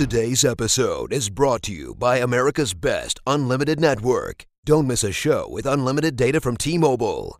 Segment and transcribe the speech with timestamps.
[0.00, 4.46] Today's episode is brought to you by America's Best Unlimited Network.
[4.64, 7.38] Don't miss a show with unlimited data from T Mobile.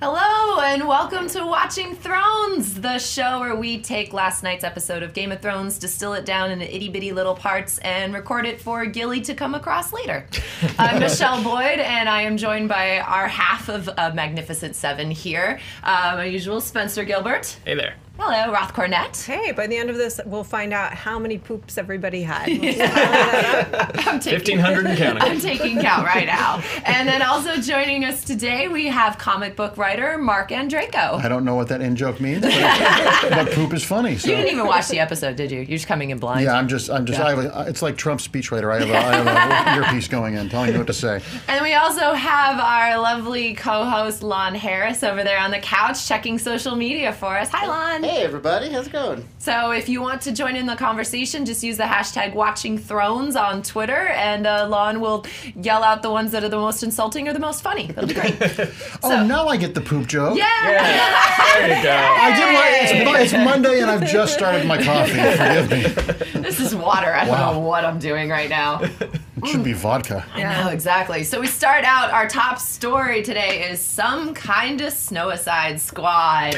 [0.00, 5.12] Hello, and welcome to Watching Thrones, the show where we take last night's episode of
[5.12, 8.86] Game of Thrones, distill it down into itty bitty little parts, and record it for
[8.86, 10.26] Gilly to come across later.
[10.78, 15.60] I'm Michelle Boyd, and I am joined by our half of a Magnificent Seven here,
[15.82, 17.58] uh, my usual Spencer Gilbert.
[17.66, 17.96] Hey there.
[18.18, 19.16] Hello, Roth Cornet.
[19.16, 22.46] Hey, by the end of this, we'll find out how many poops everybody had.
[24.06, 25.22] I'm taking, 1500 and counting.
[25.22, 26.62] I'm taking count right now.
[26.84, 31.24] And then also joining us today, we have comic book writer Marc Andreyko.
[31.24, 32.52] I don't know what that in joke means, but,
[33.30, 34.16] but poop is funny.
[34.18, 35.58] So You didn't even watch the episode, did you?
[35.58, 36.44] You're just coming in blind.
[36.44, 38.72] yeah, I'm just, I'm just, I have a, it's like Trump's speechwriter.
[38.72, 41.20] I have a, I have a earpiece going in, telling you what to say.
[41.48, 46.38] And we also have our lovely co-host Lon Harris over there on the couch checking
[46.38, 47.48] social media for us.
[47.48, 48.01] Hi, Lon.
[48.02, 49.24] Hey everybody, how's it going?
[49.42, 53.34] So if you want to join in the conversation, just use the hashtag Watching Thrones
[53.34, 55.26] on Twitter, and uh, Lon will
[55.56, 57.88] yell out the ones that are the most insulting or the most funny.
[57.88, 58.38] That'll be great.
[59.04, 60.38] Oh, now I get the poop joke.
[60.38, 61.56] yeah.
[61.58, 61.90] There you go.
[61.90, 63.04] I did.
[63.04, 65.12] Like, it's, it's Monday, and I've just started my coffee.
[65.14, 66.42] Forgive me.
[66.42, 67.12] This is water.
[67.14, 68.80] I don't know what I'm doing right now.
[68.82, 70.24] It should be vodka.
[70.36, 71.22] Yeah, exactly.
[71.24, 72.10] So we start out.
[72.10, 76.56] Our top story today is some kind of Snowicide Squad.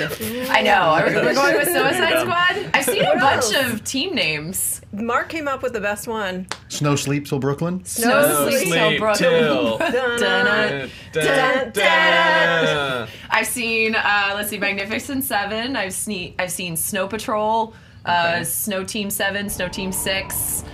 [0.50, 0.72] I know.
[0.72, 2.20] Are we- We're going with Suicide.
[2.22, 2.73] Squad.
[2.74, 4.80] I've seen a What bunch of team names.
[4.92, 6.46] Mark came up with the best one.
[6.68, 7.84] Snow sleep till Brooklyn.
[7.84, 9.16] Snow Sleep Sleep Till Brooklyn.
[9.16, 9.78] till.
[9.78, 10.90] Dun-dun.
[11.12, 13.08] Dun, dun, dun.
[13.30, 13.94] I've seen.
[13.94, 15.76] Uh, let's see, Magnificent Seven.
[15.76, 16.34] I've seen.
[16.38, 17.74] I've seen Snow Patrol.
[18.04, 18.44] Uh, Okay.
[18.44, 19.48] Snow Team Seven.
[19.48, 20.64] Snow Team Six.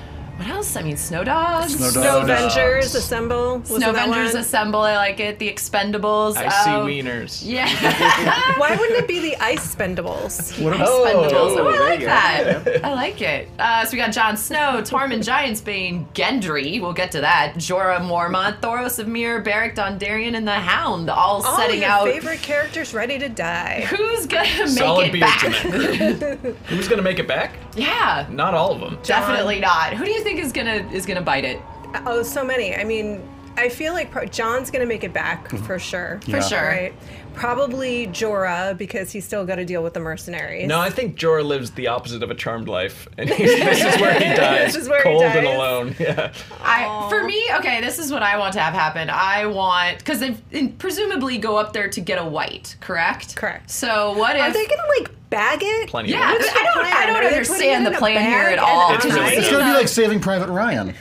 [0.41, 0.75] What else?
[0.75, 1.77] I mean, Snow Dogs.
[1.77, 2.31] Snow Snow Dogs.
[2.57, 3.59] Avengers Assemble.
[3.59, 4.35] Was Snow it Avengers?
[4.35, 4.81] Assemble.
[4.81, 5.39] I like it.
[5.39, 6.35] The Expendables.
[6.39, 7.43] I see Oh, wieners.
[7.45, 7.69] Yeah.
[8.59, 10.59] Why wouldn't it be the Ice Spendables?
[10.65, 11.57] What Ice about, Expendables.
[11.59, 12.07] Oh, I you like go.
[12.07, 12.85] that.
[12.87, 13.49] I like it.
[13.59, 16.81] Uh, so we got Jon Snow, Tormund Giantsbane, Gendry.
[16.81, 17.57] We'll get to that.
[17.57, 22.05] Jorah Mormont, Thoros of Myr, Beric Dondarrion, and the Hound, all, All setting your out
[22.07, 23.83] favorite characters ready to die.
[23.91, 25.41] who's gonna make Solid it back.
[26.71, 27.53] Who's gonna make it back?
[27.77, 28.99] Yeah, Not all of them.
[29.03, 29.95] definitely not.
[29.95, 31.61] Who do you think is gonna is gonna bite it?
[32.07, 32.75] Oh, so many.
[32.75, 33.27] I mean,
[33.57, 35.57] I feel like pro- John's gonna make it back hmm.
[35.59, 36.21] for sure.
[36.25, 36.63] For sure.
[36.63, 36.95] Right.
[37.35, 40.69] Probably Jorah because he's still got to deal with the mercenaries.
[40.69, 44.01] No, I think Jorah lives the opposite of a charmed life, and he's, this is
[44.01, 45.95] where he dies, This is where he cold and alone.
[46.01, 46.33] Yeah.
[46.63, 49.09] I, for me, okay, this is what I want to have happen.
[49.11, 53.37] I want because they presumably go up there to get a white, correct?
[53.37, 53.71] Correct.
[53.71, 55.89] So what if Are they gonna like bag it?
[55.89, 56.47] Plenty Yeah, of it.
[56.57, 56.85] I don't.
[56.85, 58.95] the I don't Are understand the plan here at all.
[58.95, 59.15] It's it's
[59.51, 60.95] going to be like Saving Private Ryan.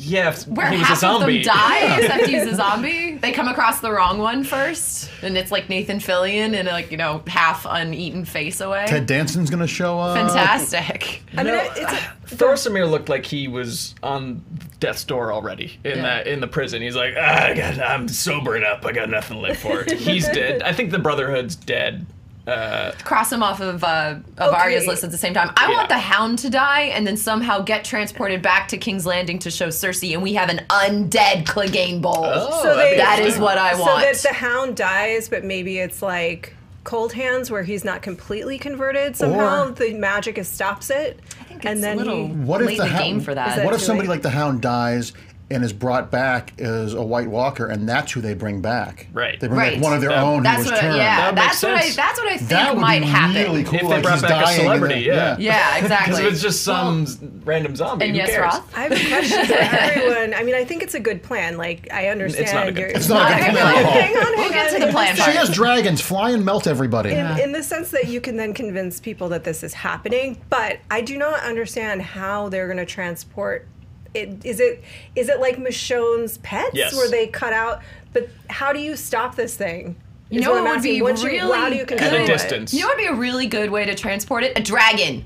[0.00, 1.42] Yeah, where he was a half of them zombie.
[1.42, 3.16] die except he's a zombie.
[3.16, 6.96] They come across the wrong one first, and it's like Nathan Fillion and like you
[6.96, 8.84] know half uneaten face away.
[8.86, 10.16] Ted Danson's going to show up.
[10.16, 11.22] Fantastic.
[11.36, 14.42] I mean, No, it's a, Thoros of Myr looked like he was on
[14.80, 16.02] death's door already in Yeah.
[16.02, 16.80] that in the prison.
[16.82, 18.84] He's like, ah, I got, I'm sobering up.
[18.84, 19.94] I got nothing left live for.
[19.96, 20.62] He's dead.
[20.62, 22.06] I think the Brotherhood's dead.
[22.48, 24.56] Uh, Cross them off of uh, of Okay.
[24.62, 25.50] Arya's list at the same time.
[25.56, 25.76] I Yeah.
[25.76, 29.50] want the Hound to die and then somehow get transported back to King's Landing to
[29.50, 32.24] show Cersei, and we have an undead Clegane Bowl.
[32.24, 33.84] oh, So they- that is what I want.
[33.84, 34.02] so want.
[34.04, 36.54] that the hound dies, but maybe it's like
[36.84, 39.66] cold hands where he's not completely converted somehow.
[39.68, 41.20] Or- the magic is stops it,
[41.50, 43.34] it's and then a little he, What late if the in the game Hound- for
[43.34, 43.56] that.
[43.56, 44.14] that What if somebody late?
[44.16, 45.12] like the Hound dies
[45.50, 49.06] and is brought back as a White Walker, and that's who they bring back?
[49.14, 49.40] Right.
[49.40, 49.74] They bring Right.
[49.76, 50.96] back one of their That- own that's who was what, turned.
[50.96, 51.90] yeah, That that's what I.
[51.90, 53.42] That's what I think That would might be happen.
[53.44, 53.74] really cool.
[53.76, 55.36] If they like brought back a celebrity, then- yeah.
[55.38, 56.12] Yeah, exactly.
[56.16, 57.06] Because if it's just some
[57.44, 58.40] random zombie, and who yes, cares?
[58.42, 58.76] Roth.
[58.76, 60.34] I have a question for everyone.
[60.34, 61.56] I mean, I think it's a good plan.
[61.56, 62.44] Like, I understand.
[62.44, 63.00] It's not a good you're- plan.
[63.00, 63.86] It's not a good Hang plan on, at.
[64.02, 64.72] Hang on, hang We'll get on.
[64.74, 65.16] to the In plan.
[65.16, 67.12] She has dragons fly and melt everybody.
[67.12, 70.78] in, in the sense that you can then convince people that this is happening but
[70.90, 73.66] i do not understand how they're going to transport
[74.14, 74.82] it is it
[75.16, 76.94] is it like michonne's pets Yes.
[76.96, 77.80] where they cut out
[78.12, 79.96] but how do you stop this thing
[80.30, 81.02] You Is know what what I'm would be asking.
[81.04, 81.98] Once you- really how do you good?
[81.98, 82.26] control At a it?
[82.26, 82.74] distance.
[82.74, 84.58] You know what would be a really good way to transport it?
[84.58, 85.24] A dragon.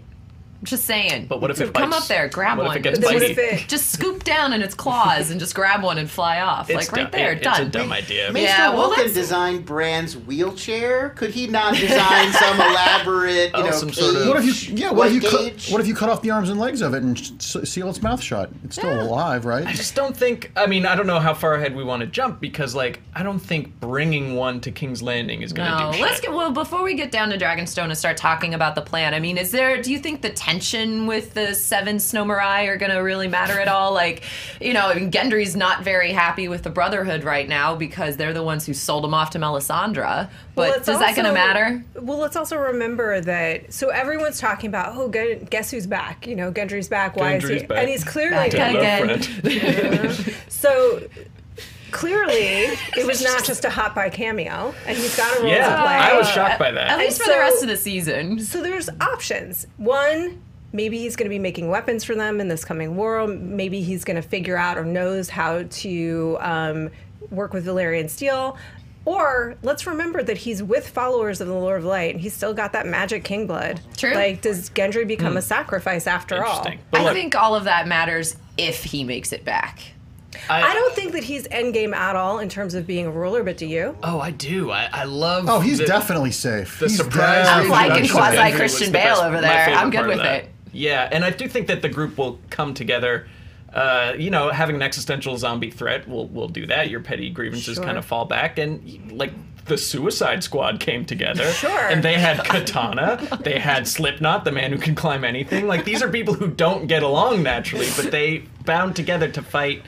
[0.64, 1.26] Just saying.
[1.26, 2.76] But what if So it come up there, grab What if one.
[2.76, 3.31] it gets But what bitey?
[3.31, 6.70] if it just scoop down in its claws and just grab one and fly off.
[6.70, 7.20] It's like right dumb.
[7.20, 7.62] there, It- done.
[7.62, 8.31] It's a dumb idea.
[8.31, 8.43] Mr.
[8.43, 11.11] Yeah, well, Wilkin let's- designed Bran's wheelchair.
[11.11, 14.76] Could he not design some elaborate, you Oh, know, some sort of- What if you
[14.76, 14.91] yeah?
[14.93, 16.94] What if you white cut, what if you cut off the arms and legs of
[16.94, 18.50] it and seal its mouth shut?
[18.65, 19.03] It's still Yeah.
[19.03, 19.67] alive, right?
[19.67, 20.53] I just don't think.
[20.56, 23.23] I mean, I don't know how far ahead we want to jump because, like, I
[23.23, 26.23] don't think bringing one to King's Landing is going to No, do let's shit.
[26.26, 29.15] get well before we get down to Dragonstone and start talking about the plan.
[29.15, 29.81] I mean, is there?
[29.82, 33.58] Do you think the tension with the seven Snow Mirai are going to really matter
[33.58, 33.93] at all.
[33.94, 34.22] Like,
[34.60, 38.32] you know, I mean, Gendry's not very happy with the Brotherhood right now because they're
[38.32, 40.28] the ones who sold him off to Melisandre.
[40.54, 41.84] But Well, is it's that going to matter?
[41.94, 43.72] Well, let's also remember that.
[43.72, 46.26] So everyone's talking about, oh, gu- guess who's back?
[46.26, 47.16] You know, Gendry's back.
[47.16, 47.60] Why is he?
[47.64, 47.78] back.
[47.78, 49.22] And he's clearly Back Hello, again.
[49.22, 50.37] friend.
[50.48, 51.00] so.
[51.93, 55.69] Clearly, it was not just a hot by cameo, and he's got a role Yeah,
[55.77, 55.94] to play.
[55.94, 56.89] I was shocked by that.
[56.91, 56.99] At that.
[56.99, 58.41] least for so- the rest of the season.
[58.41, 59.67] So there's options.
[59.77, 60.43] One,
[60.73, 63.27] maybe he's going to be making weapons for them in this coming war.
[63.29, 66.91] Maybe he's going to figure out or knows how to um,
[67.31, 68.56] work with Valyrian steel.
[69.05, 72.55] Or let's remember that he's with followers of the Lord of Light, and he's still
[72.55, 73.81] got that magic king blood.
[73.97, 74.15] True.
[74.15, 76.59] Like, does Gendry become a sacrifice after all?
[76.59, 76.79] Interesting.
[76.93, 79.92] But I look, think all of that matters if he makes it back.
[80.50, 83.56] I don't think that he's endgame at all in terms of being a ruler, but
[83.56, 83.97] do you?
[84.03, 84.71] Oh, I do.
[84.71, 85.49] I, I love.
[85.49, 86.79] Oh, he's the- definitely safe.
[86.79, 87.47] The He's surprise.
[87.49, 89.71] I'm liking quasi- Christian was the Bale over there.
[89.75, 90.49] I'm good with it.
[90.73, 93.27] Yeah, and I do think that the group will come together.
[93.73, 96.91] Uh, you know, having an existential zombie threat will will do that.
[96.91, 97.85] Your petty grievances Sure.
[97.85, 99.33] kind of fall back, and like
[99.65, 101.89] the Suicide Squad came together, Sure.
[101.89, 105.67] and they had Katana, they had Slipknot, the man who can climb anything.
[105.69, 109.83] Like these are people who don't get along naturally, but they bound together to fight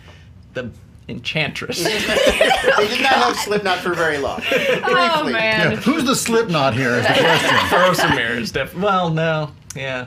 [0.55, 0.71] the
[1.09, 1.85] Enchantress.
[1.85, 4.41] They did not have Slipknot for very long.
[4.87, 5.73] Oh man.
[5.73, 6.95] Yeah, who's the Slipknot here?
[6.95, 7.57] Is the question.
[7.69, 10.07] Thoros of Myr is def- well, no, yeah.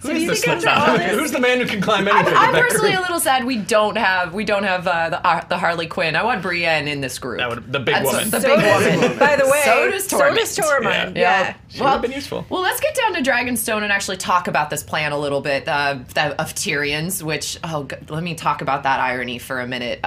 [0.00, 2.16] Who So do you think after all this- Who's the man who can climb I'm,
[2.16, 2.34] anything?
[2.36, 3.00] I'm that personally group?
[3.00, 6.16] a little sad we don't have we don't have uh, the uh, the Harley Quinn.
[6.16, 7.38] I want Brienne in this group.
[7.38, 8.30] That would- the big That's woman.
[8.30, 9.18] The So big does- woman.
[9.18, 10.30] By the way, So does Tormund.
[10.30, 11.16] So does Tormund.
[11.16, 11.20] Yeah.
[11.40, 11.54] Yeah.
[11.68, 12.46] She would have been useful.
[12.48, 15.68] Well, let's get down to Dragonstone and actually talk about this plan a little bit
[15.68, 15.98] uh,
[16.38, 17.22] of Tyrion's.
[17.22, 20.00] Which oh, let me talk about that irony for a minute.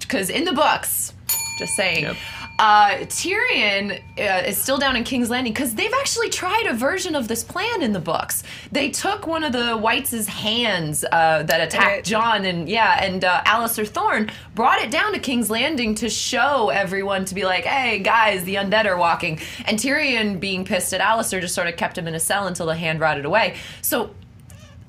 [0.00, 1.14] Because in the books,
[1.58, 2.02] just saying.
[2.02, 2.16] Yep.
[2.60, 7.14] Uh, Tyrion uh, is still down in King's Landing because they've actually tried a version
[7.14, 8.42] of this plan in the books.
[8.70, 12.04] They took one of the Whites' hands uh, that attacked Right.
[12.04, 16.68] John and yeah, and uh, Alliser Thorne brought it down to King's Landing to show
[16.68, 21.00] everyone to be like, "Hey guys, the undead are walking." And Tyrion, being pissed at
[21.00, 23.56] Alliser, just sort of kept him in a cell until the hand rotted away.
[23.80, 24.10] So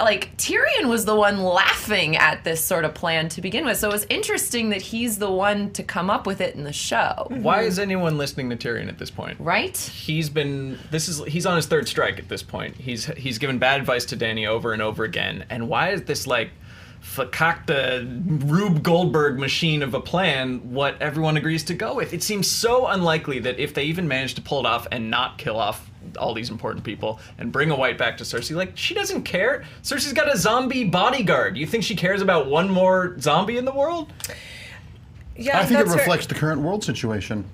[0.02, 3.78] like Tyrion was the one laughing at this sort of plan to begin with.
[3.78, 6.74] So it was interesting that he's the one to come up with it in the
[6.74, 7.68] show, Why mhm.
[7.68, 9.40] is anyone listening to Tyrion at this point?
[9.40, 9.78] right?
[9.78, 12.76] He's been this is he's on his third strike at this point.
[12.78, 15.46] He's he's given bad advice to Danny over and over again.
[15.50, 16.52] And why is this like
[17.04, 22.14] fakakta Rube Goldberg machine of a plan what everyone agrees to go with?
[22.14, 25.38] It seems so unlikely that if they even manage to pull it off and not
[25.38, 28.94] kill off all these important people and bring a white back to Cersei, like she
[28.94, 29.64] doesn't care.
[29.84, 31.58] Cersei's got a zombie bodyguard.
[31.58, 34.12] You think she cares about one more zombie in the world?
[35.36, 36.00] Yeah, I think it that's fair.
[36.00, 37.46] reflects the current world situation.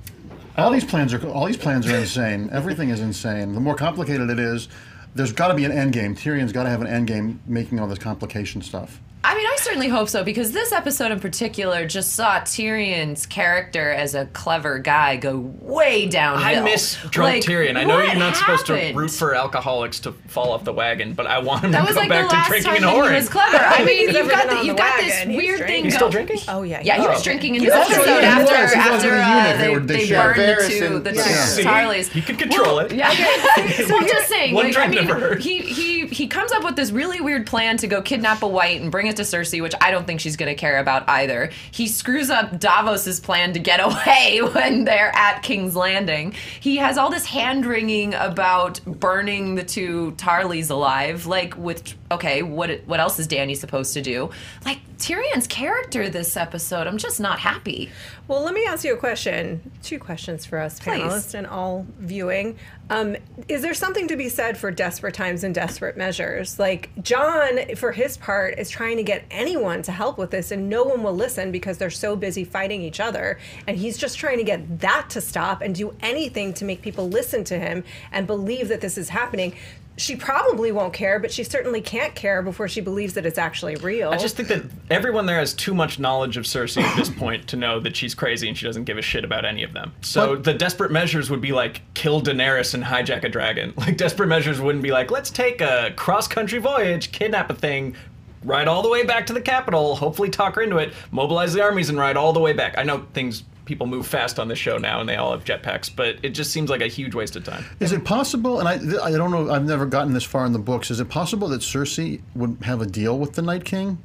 [0.57, 2.49] All these plans are all these plans are insane.
[2.51, 3.53] Everything is insane.
[3.53, 4.67] The more complicated it is,
[5.13, 6.15] there's got to be an end game.
[6.15, 8.99] Tyrion's got to have an end game making all this complication stuff.
[9.23, 13.91] I mean, I certainly hope so because this episode in particular just saw Tyrion's character
[13.91, 16.45] as a clever guy go way downhill.
[16.45, 17.75] I miss drunk Like, Tyrion.
[17.77, 21.27] I know you're not supposed to root for alcoholics to fall off the wagon, but
[21.27, 22.93] I want him That to was go like back to last drinking time and that
[22.93, 23.15] he whoring.
[23.17, 23.57] was clever.
[23.57, 25.17] I mean, he's you've got the, you've the got this.
[25.19, 25.65] He's weird thing.
[25.67, 25.83] drinking.
[25.85, 26.39] He's still drinking?
[26.47, 26.81] Oh yeah.
[26.83, 28.25] Yeah, he was drinking in this was episode drinking.
[28.29, 28.73] after was.
[28.73, 29.57] After uh.
[29.57, 31.23] They they, they they burned the two and- the yeah.
[31.23, 31.63] two See?
[31.63, 32.07] Tarleys.
[32.09, 32.93] He could control it.
[32.93, 33.09] Yeah.
[33.89, 34.53] well, I'm just saying.
[34.53, 35.41] One I drink mean, never hurt.
[35.41, 38.81] he he he comes up with this really weird plan to go kidnap a white
[38.81, 41.51] and bring it to Cersei, which I don't think she's going to care about either.
[41.69, 46.33] He screws up Davos's plan to get away when they're at King's Landing.
[46.59, 51.27] He has all this hand wringing about burning the two Tarleys alive.
[51.27, 54.31] Like with okay, what what else is Danny supposed to do?
[54.65, 57.91] Like Tyrion's character this episode, I'm just not happy.
[58.27, 59.71] Well, let me ask you a question.
[59.81, 61.01] Two questions for us Please.
[61.01, 62.57] panelists and all viewing.
[62.89, 63.15] Um,
[63.47, 66.59] is there something to be said for desperate times and desperate measures?
[66.59, 70.69] Like John, for his part, is trying to get anyone to help with this, and
[70.69, 73.39] no one will listen because they're so busy fighting each other.
[73.65, 77.07] And he's just trying to get that to stop and do anything to make people
[77.07, 79.53] listen to him and believe that this is happening.
[79.97, 83.75] She probably won't care, but she certainly can't care before she believes that it's actually
[83.77, 84.11] real.
[84.11, 87.47] I just think that everyone there has too much knowledge of Cersei at this point
[87.47, 89.91] to know that she's crazy and she doesn't give a shit about any of them.
[90.01, 93.73] So But- the desperate measures would be like kill Daenerys and hijack a dragon.
[93.87, 97.95] Like desperate measures wouldn't be like let's take a cross-country voyage, kidnap a thing,
[98.43, 101.61] ride all the way back to the capital, hopefully talk her into it, mobilize the
[101.61, 102.77] armies and ride all the way back.
[102.77, 105.91] I know things people move fast on this show now and they all have jetpacks,
[105.93, 107.63] but it just seems like a huge waste of time.
[107.79, 108.59] Is it possible?
[108.59, 109.51] And I, th- I don't know.
[109.51, 110.89] I've never gotten this far in the books.
[110.89, 114.01] Is it possible that Cersei would have a deal with the Night King?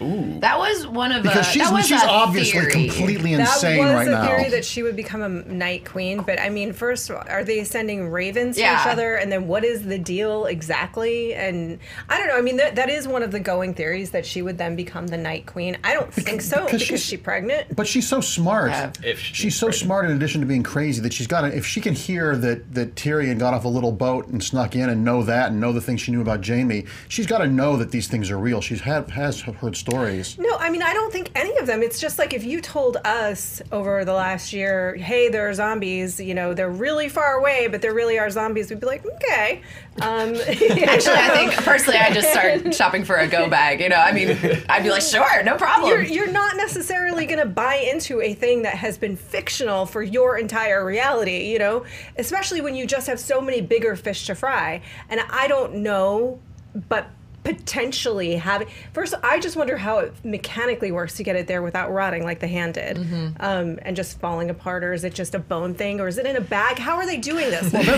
[0.00, 2.72] That was one of Because a, she's that was she's a obviously theory.
[2.72, 4.26] completely That was right a now.
[4.26, 8.08] theory that she would become a night queen, but I mean, first, are they sending
[8.08, 8.80] ravens to Yeah.
[8.80, 9.16] each other?
[9.16, 11.34] And then what is the deal exactly?
[11.34, 11.78] And
[12.08, 12.36] I don't know.
[12.38, 15.06] I mean, that, that is one of the going theories that she would then become
[15.06, 15.76] the night queen.
[15.84, 17.76] I don't think so because because, she's- she's pregnant.
[17.76, 18.70] But she's so smart.
[18.70, 18.92] Yeah.
[19.04, 19.84] If she's she's so pregnant.
[19.84, 22.72] smart in addition to being crazy that she's got to, if she can hear that
[22.74, 25.72] that Tyrion got off a little boat and snuck in and know that and know
[25.72, 28.62] the things she knew about Jamie, she's got to know that these things are real.
[28.62, 29.89] She's had has heard stories.
[30.38, 31.82] No, I mean, I don't think any of them.
[31.82, 36.20] It's just like if you told us over the last year, hey, there are zombies,
[36.20, 39.62] you know, they're really far away, but there really are zombies, we'd be like, okay.
[40.00, 43.80] Um, Actually, I think personally, I just start shopping for a go bag.
[43.80, 44.30] You know, I mean,
[44.68, 45.90] I'd be like, sure, no problem.
[45.90, 50.02] you're, you're not necessarily going to buy into a thing that has been fictional for
[50.02, 51.84] your entire reality, you know,
[52.16, 54.82] especially when you just have so many bigger fish to fry.
[55.08, 56.40] And I don't know,
[56.88, 57.08] but
[57.42, 61.90] potentially having first i just wonder how it mechanically works to get it there without
[61.92, 62.98] rotting like the hand did
[63.40, 66.26] um, and just falling apart or is it just a bone thing or is it
[66.26, 67.72] in a bag how are they doing this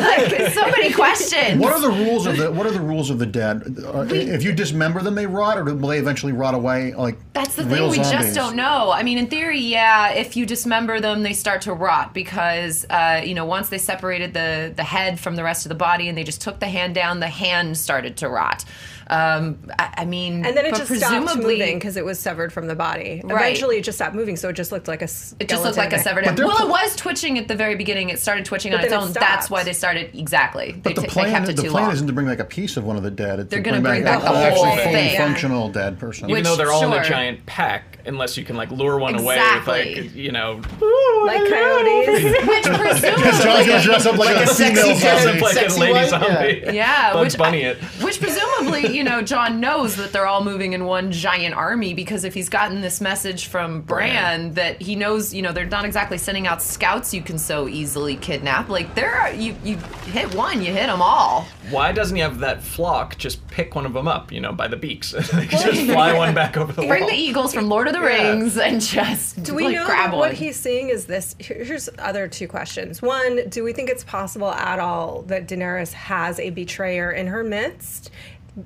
[0.00, 1.60] like, so many questions.
[1.60, 3.76] What are the rules of the What are the rules of the dead?
[3.84, 6.94] Uh, if you dismember them, they rot, or will they eventually rot away?
[6.94, 8.00] Like That's the real thing.
[8.00, 8.10] We zombies?
[8.10, 8.90] just don't know.
[8.90, 10.10] I mean, in theory, yeah.
[10.10, 14.34] If you dismember them, they start to rot because uh, you know once they separated
[14.34, 16.94] the the head from the rest of the body and they just took the hand
[16.94, 18.64] down, the hand started to rot.
[19.10, 22.18] Um, I, I mean, and then it but just stopped presumably moving because it was
[22.20, 23.48] severed from the body Right.
[23.50, 25.08] eventually it just stopped moving so it just looked like a
[25.40, 26.38] It just looked like a severed head.
[26.38, 28.10] Well, pl- it was twitching at the very beginning.
[28.10, 29.12] It started twitching on its then it own.
[29.12, 30.72] That's why they started exactly.
[30.80, 31.92] But they, the t- plan, they kept it the too plan long.
[31.92, 33.40] isn't to bring back a piece of one of the dead.
[33.40, 35.18] It's They're to gonna bring bring back, back an the actually whole fully thing.
[35.18, 36.30] functional dead person.
[36.30, 39.14] Even Which- though they're all in a giant pack, unless you can like lure one
[39.18, 40.54] away with like you know
[41.26, 42.64] like coyotes Which
[43.42, 45.38] John's gonna dress up like, Like a, a sexy female dress zombie.
[45.38, 46.08] up like Sexy a lady white?
[46.08, 46.76] zombie.
[46.76, 47.76] yeah, Bugs which uh, Bunny it.
[48.02, 52.24] Which presumably, you know, John knows that they're all moving in one giant army because
[52.24, 56.18] if he's gotten this message from Bran that he knows, you know, they're not exactly
[56.18, 58.68] sending out scouts you can so easily kidnap.
[58.68, 59.76] Like there, are, you you
[60.06, 61.46] hit one, you hit them all.
[61.70, 64.66] Why doesn't he have that flock just pick one of them up, you know, by
[64.68, 67.10] the beaks, just fly one back over the Bring wall?
[67.10, 68.30] the eagles from Lord of the Yeah.
[68.30, 70.18] Rings and just Do we like, know grab that one.
[70.18, 71.36] what he's seeing is this?
[71.38, 73.00] Here's other two questions.
[73.02, 77.42] One, do we think it's possible at all that Daenerys has a betrayer in her
[77.44, 78.10] midst?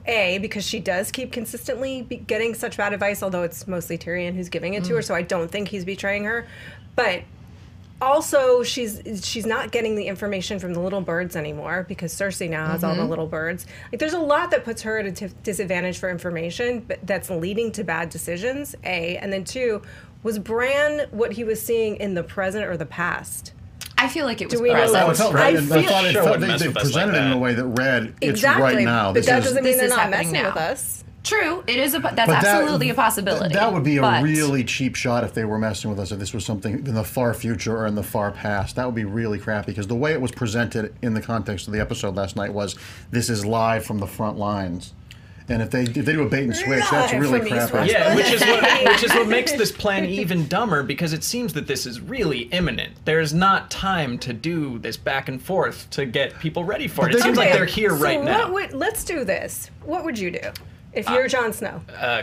[0.07, 4.35] A, because she does keep consistently be getting such bad advice, although it's mostly Tyrion
[4.35, 5.05] who's giving it to her, Mm.
[5.05, 6.47] so I don't think he's betraying her.
[6.97, 7.23] But
[8.05, 12.67] also, she's she's not getting the information from the little birds anymore because Cersei now
[12.69, 12.91] has Mm-hmm.
[12.91, 13.67] all the little birds.
[13.91, 17.31] Like, there's a lot that puts her at a t- disadvantage for information, but that's
[17.31, 18.75] leading to bad decisions.
[18.85, 19.83] A, and then two,
[20.23, 23.53] was Bran what he was seeing in the present or the past?
[23.99, 25.05] I feel like it was Do we know present.
[25.07, 25.57] Oh, it felt I right.
[25.57, 27.55] I, feel- thought it felt, they, they with us like presented it in a way
[27.55, 28.63] that read, it's exactly.
[28.77, 29.09] right now.
[29.09, 30.49] but This that is, doesn't mean they're is not messing now.
[30.49, 31.05] with us.
[31.25, 33.55] True, it is a that's But that- absolutely a possibility.
[33.55, 36.13] That would be a but- really cheap shot if they were messing with us.
[36.13, 38.95] If this was something in the far future or in the far past, that would
[38.95, 39.73] be really crappy.
[39.73, 42.77] Because the way it was presented in the context of the episode last night was,
[43.11, 44.93] "This is live from the front lines,"
[45.49, 47.91] and if they if they do a bait and switch, that's really crappy.
[47.91, 51.55] Yeah, which is what which is what makes this plan even dumber because it seems
[51.55, 52.93] that this is really imminent.
[53.07, 57.05] There's not time to do this back and forth to get people ready for it.
[57.05, 58.53] But It they- seems like they're here so right what now.
[58.53, 59.71] Would, let's do this.
[59.85, 60.41] What would you do
[60.95, 61.81] if you're Jon Snow?
[61.99, 62.23] uh,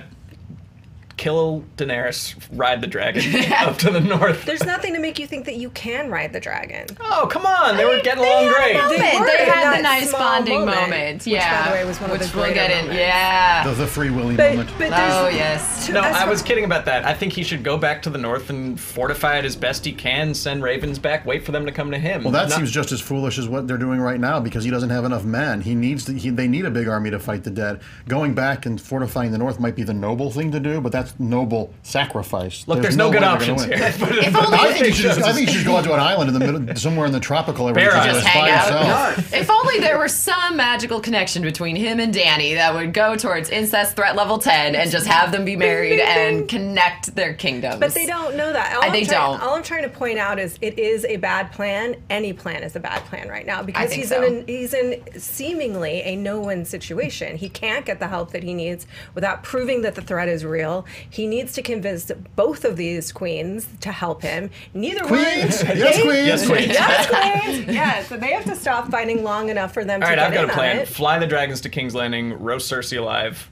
[1.22, 3.24] kill Daenerys, ride the dragon
[3.60, 4.44] up to the north.
[4.44, 6.88] There's nothing to make you think that you can ride the dragon.
[7.00, 7.78] Oh, come on.
[7.78, 8.74] They were getting along great.
[8.76, 8.98] moment.
[9.00, 11.18] They were They had that the nice bonding moment, moment.
[11.20, 12.92] which, Yeah, by the way, was one of which the we'll get in.
[12.96, 13.64] Yeah.
[13.66, 14.72] The, the Free Willy But, moment.
[14.80, 15.86] but Oh yes.
[15.86, 17.06] to- No, I was kidding about that.
[17.06, 19.92] I think he should go back to the north and fortify it as best he
[19.92, 22.24] can, send ravens back, wait for them to come to him.
[22.24, 24.72] Well, that Not- seems just as foolish as what they're doing right now because he
[24.72, 25.62] doesn't have enough men.
[25.62, 27.82] He needs to, he, they need a big army to fight the dead.
[28.08, 31.11] Going back and fortifying the north might be the noble thing to do, but that's
[31.20, 32.68] noble sacrifice.
[32.68, 33.74] Look, there's, no, good way options here.
[33.74, 34.02] If
[34.36, 36.30] only- I think, you should just, I think you should go out to an island
[36.30, 39.18] in the middle, somewhere in the tropical area, Bear where just by hang out.
[39.34, 43.50] If only there were some magical connection between him and Danny that would go towards
[43.50, 47.78] incest threat level 10 and just have them be married and connect their kingdoms.
[47.80, 48.76] But they don't know that.
[48.76, 49.42] All Uh, I'm they trying, don't.
[49.42, 51.96] All I'm trying to point out is it is a bad plan.
[52.10, 54.24] Any plan is a bad plan right now because he's so.
[54.24, 57.38] in an, he's in seemingly a no-win situation.
[57.38, 60.86] He can't get the help that he needs without proving that the threat is real.
[61.10, 64.50] He needs to convince both of these queens to help him.
[64.74, 65.64] Neither Queens!
[65.64, 65.78] one.
[65.78, 66.28] Yes, they- queens!
[66.28, 66.68] Yes, queens.
[66.68, 67.08] Yes,
[67.48, 67.68] queens.
[67.68, 70.28] yes, so they have to stop fighting long enough for them All to right, get
[70.28, 70.86] I've got a plan.
[70.86, 73.50] Fly the dragons to King's Landing, roast Cersei alive,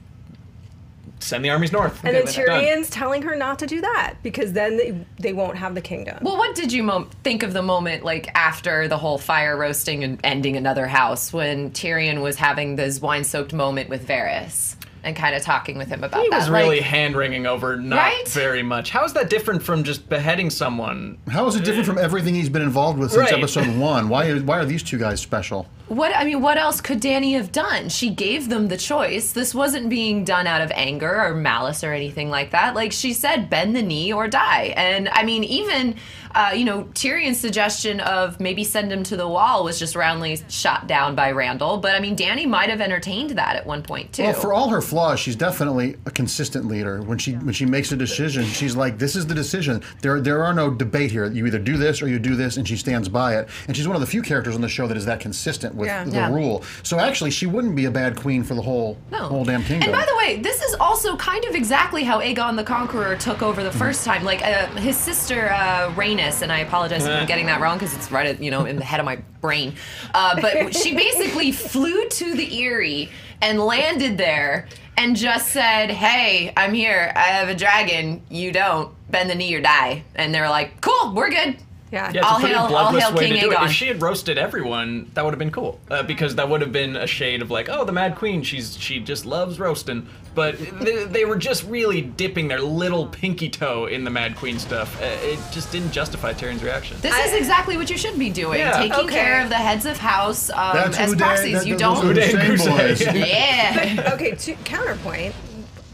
[1.18, 2.02] send the armies north.
[2.04, 2.62] And then Okay, done.
[2.62, 6.18] Tyrion's telling her not to do that because then they, they won't have the kingdom.
[6.22, 10.02] Well, what did you mo- think of the moment, like after the whole fire roasting
[10.02, 14.76] and ending another house, when Tyrion was having this wine-soaked moment with Varys?
[15.02, 16.24] And kind of talking with him about it.
[16.24, 16.38] He that.
[16.40, 18.28] was really Like, hand wringing over not Right?
[18.28, 18.90] very much.
[18.90, 21.18] How is that different from just beheading someone?
[21.28, 23.32] How is it different from everything he's been involved with since Right.
[23.38, 24.08] episode one?
[24.08, 25.66] Why, why are these two guys special?
[25.90, 27.88] What I mean, what else could Danny have done?
[27.88, 29.32] She gave them the choice.
[29.32, 32.76] This wasn't being done out of anger or malice or anything like that.
[32.76, 34.72] Like she said, bend the knee or die.
[34.76, 35.96] And I mean, even
[36.32, 40.40] uh, you know Tyrion's suggestion of maybe send him to the wall was just roundly
[40.48, 41.82] shot down by Randyll.
[41.82, 44.22] But I mean, Danny might have entertained that at one point too.
[44.22, 47.02] Well, for all her flaws, she's definitely a consistent leader.
[47.02, 49.82] When she when she makes a decision, she's like, "This is the decision.
[50.02, 51.26] There there are no debate here.
[51.26, 53.48] You either do this or you do this," and she stands by it.
[53.66, 55.88] And she's one of the few characters on the show that is that consistent with
[55.88, 56.04] Yeah.
[56.04, 56.30] the Yeah.
[56.30, 56.62] rule.
[56.82, 59.18] So actually, she wouldn't be a bad queen for the whole No.
[59.24, 59.88] whole damn kingdom.
[59.88, 63.42] And by the way, this is also kind of exactly how Aegon the Conqueror took
[63.42, 64.24] over the first time.
[64.24, 67.94] Like uh, his sister uh, Rhaenys, and I apologize if I'm getting that wrong because
[67.94, 69.74] it's right, at, you know, in the head of my brain.
[70.14, 73.10] Uh, but she basically flew to the Eyrie
[73.42, 74.66] and landed there
[74.98, 77.10] and just said, "Hey, I'm here.
[77.16, 78.20] I have a dragon.
[78.28, 78.90] You don't.
[79.10, 81.56] Bend the knee or die." And they're like, "Cool, we're good."
[81.92, 82.10] Yeah.
[82.12, 83.62] Yeah, it's I'll a pretty hail- I'll bloodless hail way King to do it.
[83.62, 85.80] If she had roasted everyone, that would have been cool.
[85.90, 88.76] Uh, because that would have been a shade of like, oh, the Mad Queen, she's
[88.78, 90.06] she just loves roasting.
[90.32, 94.60] But they, they were just really dipping their little pinky toe in the Mad Queen
[94.60, 95.00] stuff.
[95.02, 96.96] Uh, it just didn't justify Tyrion's reaction.
[97.00, 98.78] This is exactly what you should be doing: Yeah.
[98.78, 99.08] taking Okay.
[99.14, 101.54] care of the heads of house um, as proxies.
[101.54, 102.06] that- you those don't.
[102.06, 103.00] are Uday and same Qusay, boys.
[103.16, 103.84] yeah.
[103.94, 104.12] yeah.
[104.14, 105.34] okay, to counterpoint,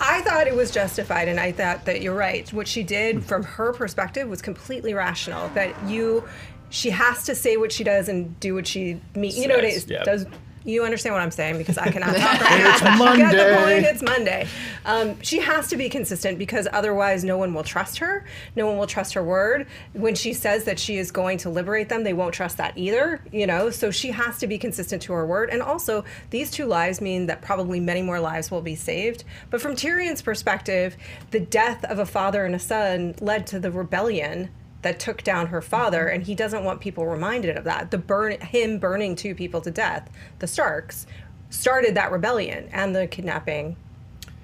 [0.01, 2.51] I thought it was justified, and I thought that you're right.
[2.53, 3.23] What she did, hmm.
[3.23, 5.49] from her perspective, was completely rational.
[5.51, 6.25] That you,
[6.71, 9.39] she has to say what she does and do what she means.
[9.39, 10.03] You know what it is, yeah.
[10.03, 10.27] does.
[10.65, 12.73] You understand what I'm saying because I cannot talk right now.
[12.73, 13.57] It's You get the Monday.
[13.57, 13.85] point.
[13.87, 14.49] It's Monday.
[14.87, 18.25] Um, she has to be consistent because otherwise, no one will trust her.
[18.55, 19.67] No one will trust her word.
[19.93, 23.21] When she says that she is going to liberate them, they won't trust that either.
[23.33, 25.51] You know, so she has to be consistent to her word.
[25.51, 29.25] And also, these two lives mean that probably many more lives will be saved.
[29.51, 30.97] But from Tyrion's perspective,
[31.33, 34.51] the death of a father and a son led to the rebellion
[34.83, 37.91] that took down her father, and he doesn't want people reminded of that.
[37.91, 41.09] The burn, him burning two people to death, the Starks,
[41.51, 43.77] started that rebellion and the kidnapping.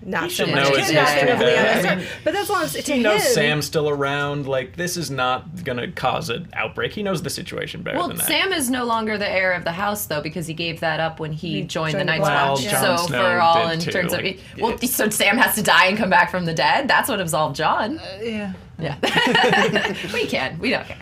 [0.05, 1.87] Not so much know his kidnapping history of there.
[1.93, 2.69] I mean, but that's what I'm.
[2.83, 4.47] To He knows him, Sam's still around.
[4.47, 6.93] Like this is not gonna cause an outbreak.
[6.93, 8.27] He knows the situation better Well, than that.
[8.27, 11.21] Sam is no longer the heir of the house, though, because he gave that up
[11.21, 12.63] when he, He joined, the joined the Night's Watch.
[12.63, 15.09] Watch, Jon so, Snow for all did in too, terms like, of, well, it- so
[15.09, 16.89] Sam has to die and come back from the dead.
[16.89, 18.01] That's what absolved John.
[18.21, 18.53] yeah.
[18.79, 18.97] Yeah,
[20.13, 20.59] we can.
[20.59, 20.97] We don't care.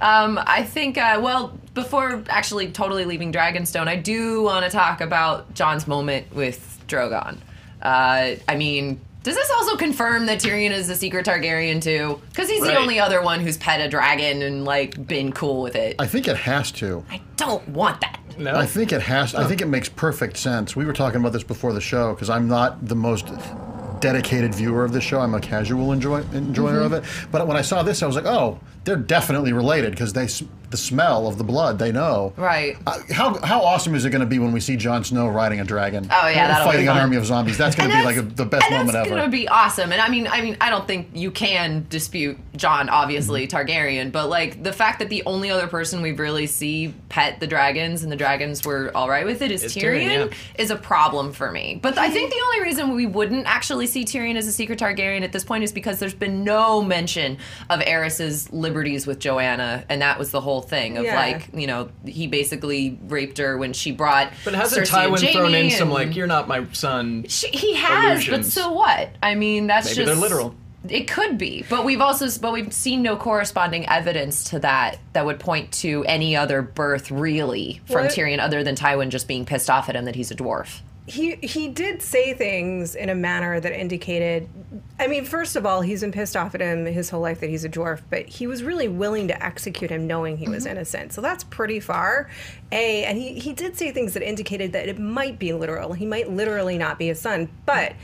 [0.00, 0.98] Um, I think.
[0.98, 6.34] Uh, well, before actually totally leaving Dragonstone, I do want to talk about John's moment
[6.34, 7.38] with Drogon.
[7.82, 9.00] Uh, I mean.
[9.22, 12.18] Does this also confirm that Tyrion is a secret Targaryen too?
[12.30, 12.68] Because he's Right.
[12.72, 15.96] the only other one who's pet a dragon and like been cool with it.
[15.98, 17.04] I think it has to.
[17.10, 18.18] I don't want that.
[18.38, 18.54] No.
[18.54, 19.32] I think it has.
[19.32, 19.40] To.
[19.40, 20.74] I think it makes perfect sense.
[20.74, 23.28] We were talking about this before the show because I'm not the most
[24.00, 25.20] dedicated viewer of the show.
[25.20, 27.04] I'm a casual enjoy, enjoyer of it.
[27.30, 30.26] But when I saw this, I was like, oh, they're definitely related because they
[30.70, 31.78] the smell of the blood.
[31.80, 32.32] They know.
[32.36, 32.76] Right.
[32.86, 35.60] Uh, how how awesome is it going to be when we see Jon Snow riding
[35.60, 36.06] a dragon?
[36.10, 37.58] Oh, yeah, that'll be fighting an army of zombies.
[37.58, 39.16] That's going to be like a, the best and moment that's ever.
[39.16, 39.90] gonna be awesome.
[39.92, 43.56] And I mean, I mean, I don't think you can dispute Jon, obviously Mm-hmm.
[43.56, 47.46] Targaryen, but like the fact that the only other person we've really see pet the
[47.46, 50.36] dragons and the dragons were all right with it is It's Tyrion, Tyrion, yeah.
[50.62, 51.78] is a problem for me.
[51.82, 55.22] But I think the only reason we wouldn't actually see Tyrion as a secret Targaryen
[55.22, 57.38] at this point is because there's been no mention
[57.70, 61.16] of Aerys's liberties with Joanna, and that was the whole thing of Yeah.
[61.16, 64.32] like, you know, he basically raped her when she brought.
[64.44, 67.24] But hasn't Cersei and Tywin thrown in some like, "You're not my son"?
[67.28, 68.52] she, he has, but illusions.
[68.52, 69.10] so what?
[69.22, 70.54] I mean, that's Maybe just they're literal.
[70.88, 75.26] It could be, but we've also but we've seen no corresponding evidence to that that
[75.26, 79.44] would point to any other birth really from What- Tyrion other than Tywin just being
[79.44, 80.80] pissed off at him that he's a dwarf.
[81.10, 84.48] He he did say things in a manner that indicated
[84.98, 87.48] I mean, first of all, he's been pissed off at him his whole life that
[87.48, 90.72] he's a dwarf, but he was really willing to execute him knowing he was mm-hmm.
[90.72, 91.12] innocent.
[91.12, 92.30] So that's pretty far.
[92.70, 95.94] A and he, he did say things that indicated that it might be literal.
[95.94, 97.94] He might literally not be his son, but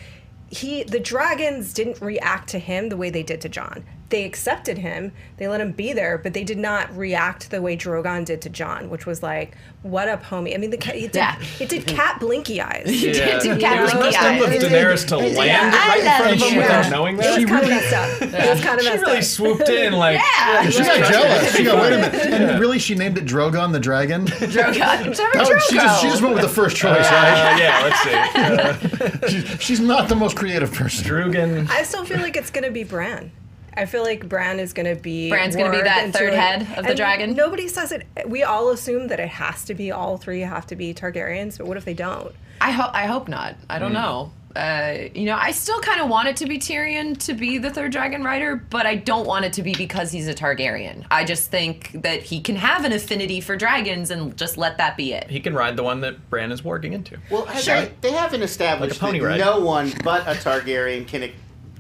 [0.48, 3.84] he the dragons didn't react to him the way they did to John.
[4.08, 7.76] They accepted him, they let him be there, but they did not react the way
[7.76, 11.10] Drogon did to John, which was like, "What up, homie?" I mean, the ca- it
[11.10, 11.34] did, Yeah.
[11.58, 12.84] it did cat blinky eyes.
[12.86, 13.40] Yeah.
[13.40, 14.62] Did It Cat was Blinky messed up of eyes.
[14.62, 16.90] Daenerys to land right in front of him without Yeah.
[16.90, 17.34] knowing It that.
[17.40, 18.22] was kind of messed up.
[18.22, 19.24] It was kind of She really up.
[19.24, 20.20] swooped in like.
[20.20, 21.56] Yeah, She got jealous.
[21.56, 22.14] She got wait a minute.
[22.36, 24.26] And really, she named it Drogon the dragon.
[24.26, 25.06] Drogon.
[25.08, 27.58] It's never Oh, she just she just went with the first choice, Uh, right?
[27.60, 29.24] yeah, let's see.
[29.24, 31.04] Uh, She's, she's not the most creative person.
[31.04, 31.68] Drugan.
[31.70, 33.32] I still feel like it's going to be Bran.
[33.76, 35.28] I feel like Bran is going to be.
[35.30, 37.34] Bran's gonna be that third two- head of the dragon?
[37.34, 38.06] Nobody says it.
[38.26, 41.66] We all assume that it has to be all three have to be Targaryens, but
[41.66, 42.34] what if they don't?
[42.60, 43.54] I hope I hope not.
[43.68, 44.32] I don't know.
[44.56, 47.68] uh, you know, I still kind of want it to be Tyrion to be the
[47.68, 51.04] third dragon rider, but I don't want it to be because he's a Targaryen.
[51.10, 54.96] I just think that he can have an affinity for dragons and just let that
[54.96, 55.28] be it.
[55.28, 57.18] He can ride the one that Bran is warging into.
[57.30, 57.82] Well, Sure.
[57.82, 59.40] they, they haven't established Like a pony that ride.
[59.40, 61.30] no one but a Targaryen can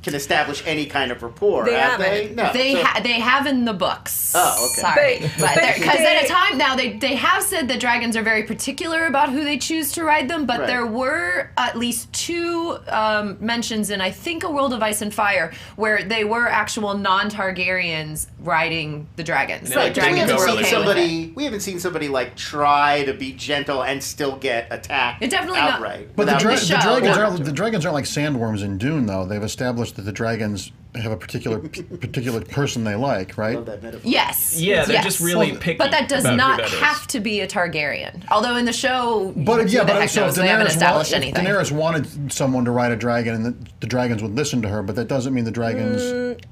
[0.06, 1.64] can establish any kind of rapport.
[1.64, 2.30] They have they?
[2.32, 2.52] No.
[2.52, 4.32] They So- ha- they have in the books.
[4.36, 4.80] Oh, okay.
[4.80, 9.06] Sorry, because at a time now they they have said that dragons are very particular
[9.06, 10.46] about who they choose to ride them.
[10.46, 10.66] But Right.
[10.68, 15.12] there were at least two um, mentions in I think a World of Ice and
[15.12, 19.70] Fire where they were actual non-Targaryens riding the dragons.
[19.70, 21.32] Yeah, Like like we dragons haven't seen okay somebody.
[21.34, 25.22] We haven't seen somebody like try to be gentle and still get attacked.
[25.22, 26.14] It definitely not- outright.
[26.14, 29.24] But the, dra- being the dragons aren't the dragons aren't like sandworms in Dune though.
[29.26, 33.56] They've established that the dragons have a particular particular person they like, right?
[33.56, 34.08] Love that metaphor.
[34.10, 34.60] Yes.
[34.60, 35.04] Yeah, they're yes.
[35.04, 35.78] just really Well, picky.
[35.78, 36.78] But that does about not that is.
[36.80, 38.24] have to be a Targaryen.
[38.30, 40.36] Although in the show, But who yeah, the but heck so if knows?
[40.36, 41.44] they haven't Daenerys, wa- anything.
[41.44, 44.82] Daenerys wanted someone to ride a dragon, and the, the dragons would listen to her,
[44.82, 46.02] but that doesn't mean the dragons.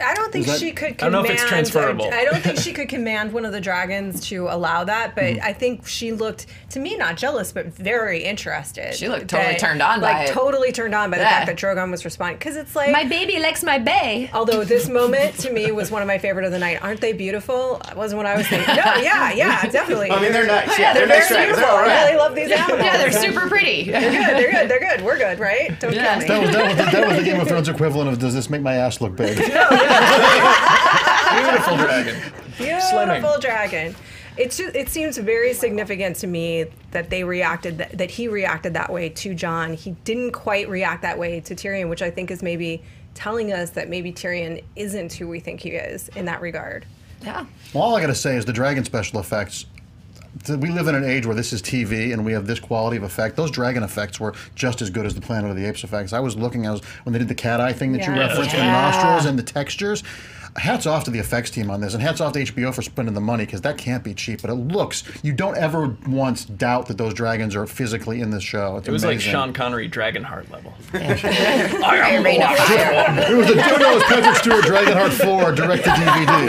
[0.01, 1.27] I don't think that- she could I don't know command.
[1.37, 2.11] if it's transferable.
[2.13, 5.39] I don't think she could command one of the dragons to allow that, but Hmm.
[5.43, 8.95] I think she looked to me not jealous, but very interested.
[8.95, 11.57] She looked totally That- turned on by like totally turned on by the fact that
[11.57, 14.31] Drogon was responding because it's like my baby likes my bay.
[14.35, 16.83] Although this moment to me was one of my favorite of the night.
[16.83, 17.81] Aren't they beautiful?
[17.85, 18.75] That wasn't what I was thinking.
[18.75, 20.11] No, yeah, yeah, definitely.
[20.11, 20.69] I mean, they're nice.
[20.69, 21.59] Oh, yeah, Yeah, they're, they're nice very dragons.
[21.59, 21.77] beautiful.
[21.77, 22.81] They're all I really love these animals.
[22.83, 23.85] Yeah, they're super pretty.
[23.91, 24.37] They're good.
[24.37, 24.69] They're good.
[24.71, 25.05] They're good.
[25.05, 25.79] We're good, right?
[25.81, 26.19] Don't Yeah.
[26.19, 28.35] kill That was, that, was the, that was the Game of Thrones equivalent of "Does
[28.35, 29.37] this make my ass look big?"
[31.35, 32.17] Beautiful dragon.
[32.59, 33.41] Beautiful Slimming.
[33.41, 33.95] dragon.
[34.37, 38.75] It's just, it seems very significant to me that they reacted that, that he reacted
[38.75, 39.75] that way to John.
[39.75, 42.83] He didn't quite react that way to Tyrion, which I think is maybe
[43.15, 46.85] telling us that maybe Tyrion isn't who we think he is in that regard.
[47.23, 47.47] Yeah.
[47.73, 49.67] Well, all I got to say is the dragon special effects.
[50.49, 53.05] We live in an age where this is TV and we have this quality of
[53.05, 53.37] effect.
[53.37, 56.13] Those dragon effects were just as good as the Planet of the Apes effects.
[56.13, 58.19] I was looking, I was when they did the cat eye thing that you Yeah.
[58.27, 60.03] referenced, the nostrils and the textures.
[60.57, 63.13] Hats off to the effects team on this, and hats off to HBO for spending
[63.15, 64.41] the money because that can't be cheap.
[64.41, 68.45] But it looks, you don't ever once doubt that those dragons are physically in this
[68.45, 68.77] show.
[68.77, 69.21] It's It was like.
[69.21, 70.73] Sean Connery Dragonheart level.
[70.93, 71.21] Reign of
[72.57, 73.33] Fire.
[73.33, 76.49] It was a no, it was Patrick Stewart Dragonheart 4 direct to DVD.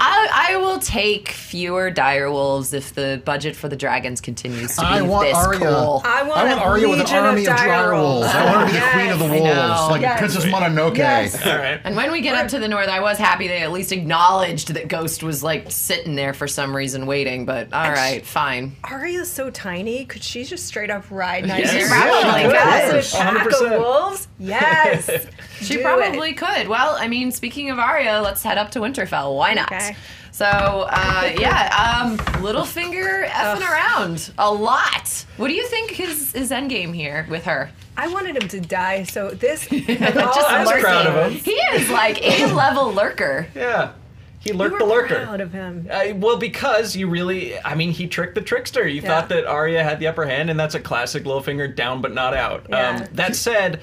[0.00, 4.80] I, I will take fewer dire wolves if the budget for the dragons continues to
[4.82, 5.58] be I want this Arya.
[5.60, 6.02] cool.
[6.04, 8.28] I want, I want a Arya with an army of, dire dire wolves.
[8.28, 10.18] I want her to be the queen of the wolves, like Yes.
[10.18, 10.96] Princess Mononoke.
[10.96, 11.46] Yes.
[11.46, 11.80] All right.
[11.84, 14.74] And when we get up to the north, I was happy they at least acknowledged
[14.74, 17.46] that Ghost was like sitting there for some reason waiting.
[17.46, 18.76] But all right, fine.
[18.84, 20.04] Arya's so tiny.
[20.04, 21.70] Could she just straight up ride Yes.
[21.72, 21.88] Nymeria?
[21.88, 22.86] Probably Yes.
[22.90, 22.96] could.
[22.96, 23.72] With a pack 100%.
[23.72, 24.28] of wolves?
[24.38, 25.26] Yes.
[25.62, 26.36] She Do probably it.
[26.38, 26.66] could.
[26.66, 29.36] Well, I mean, speaking of Arya, let's head up to Winterfell.
[29.36, 29.70] Why not?
[29.70, 29.94] Okay.
[30.32, 35.26] So, uh, yeah, um, Littlefinger effing around a lot.
[35.36, 37.70] What do you think is his endgame here with her?
[37.98, 39.66] I wanted him to die, so this.
[39.68, 40.82] Just I was lurking.
[40.82, 41.38] proud of him.
[41.38, 43.46] He is like a level lurker.
[43.54, 43.92] Yeah.
[44.40, 45.24] He You lurked were the lurker.
[45.26, 45.86] proud of him.
[45.90, 48.88] Uh, well, because you really, I mean, he tricked the trickster.
[48.88, 49.08] You Yeah.
[49.08, 52.34] thought that Arya had the upper hand, and that's a classic Littlefinger down but not
[52.34, 52.66] out.
[52.70, 52.88] Yeah.
[52.88, 53.80] Um, that said,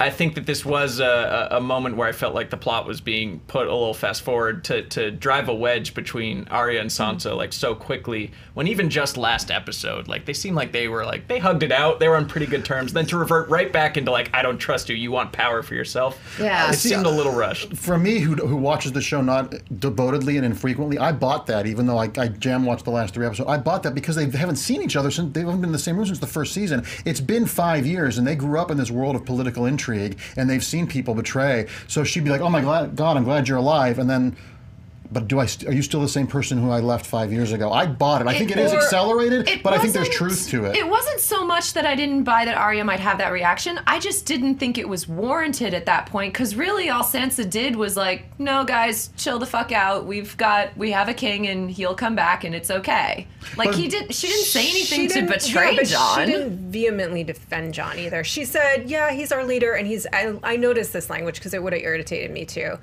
[0.00, 2.86] I think that this was a, a, a moment where I felt like the plot
[2.86, 6.90] was being put a little fast forward to, to drive a wedge between Arya and
[6.90, 7.36] Sansa mm-hmm.
[7.36, 8.32] like so quickly.
[8.54, 11.72] When even just last episode, like they seemed like they were like they hugged it
[11.72, 12.00] out.
[12.00, 12.92] They were on pretty good terms.
[12.92, 14.96] Then to revert right back into like I don't trust you.
[14.96, 16.20] You want power for yourself.
[16.40, 16.70] Yeah.
[16.70, 17.76] it seemed a little rushed.
[17.76, 21.66] For me, who, who watches the show not devotedly and infrequently, I bought that.
[21.66, 24.28] Even though I, I jam watched the last three episodes, I bought that because they
[24.28, 26.52] haven't seen each other since they haven't been in the same room since the first
[26.52, 26.84] season.
[27.04, 29.83] It's been five years, and they grew up in this world of political intrigue,
[30.36, 31.66] and they've seen people betray.
[31.86, 34.36] So she'd be like, "Oh my God, I'm glad you're alive," and then.
[35.12, 35.46] But do I?
[35.46, 37.70] St- are you still the same person who I left five years ago?
[37.70, 38.26] I bought it.
[38.26, 40.76] I think it is or- accelerated, It but I think there's truth to it.
[40.76, 43.78] It wasn't so much that I didn't buy that Arya might have that reaction.
[43.86, 47.76] I just didn't think it was warranted at that point because really all Sansa did
[47.76, 50.06] was like, "No, guys, chill the fuck out.
[50.06, 53.26] We've got, we have a king, and he'll come back, and it's okay."
[53.58, 54.12] Like But- he did.
[54.14, 56.26] She didn't say anything to didn't- betray yeah, but John.
[56.26, 58.24] She didn't vehemently defend John either.
[58.24, 61.62] She said, "Yeah, he's our leader, and he's." I, I noticed this language because it
[61.62, 62.78] would have irritated me too.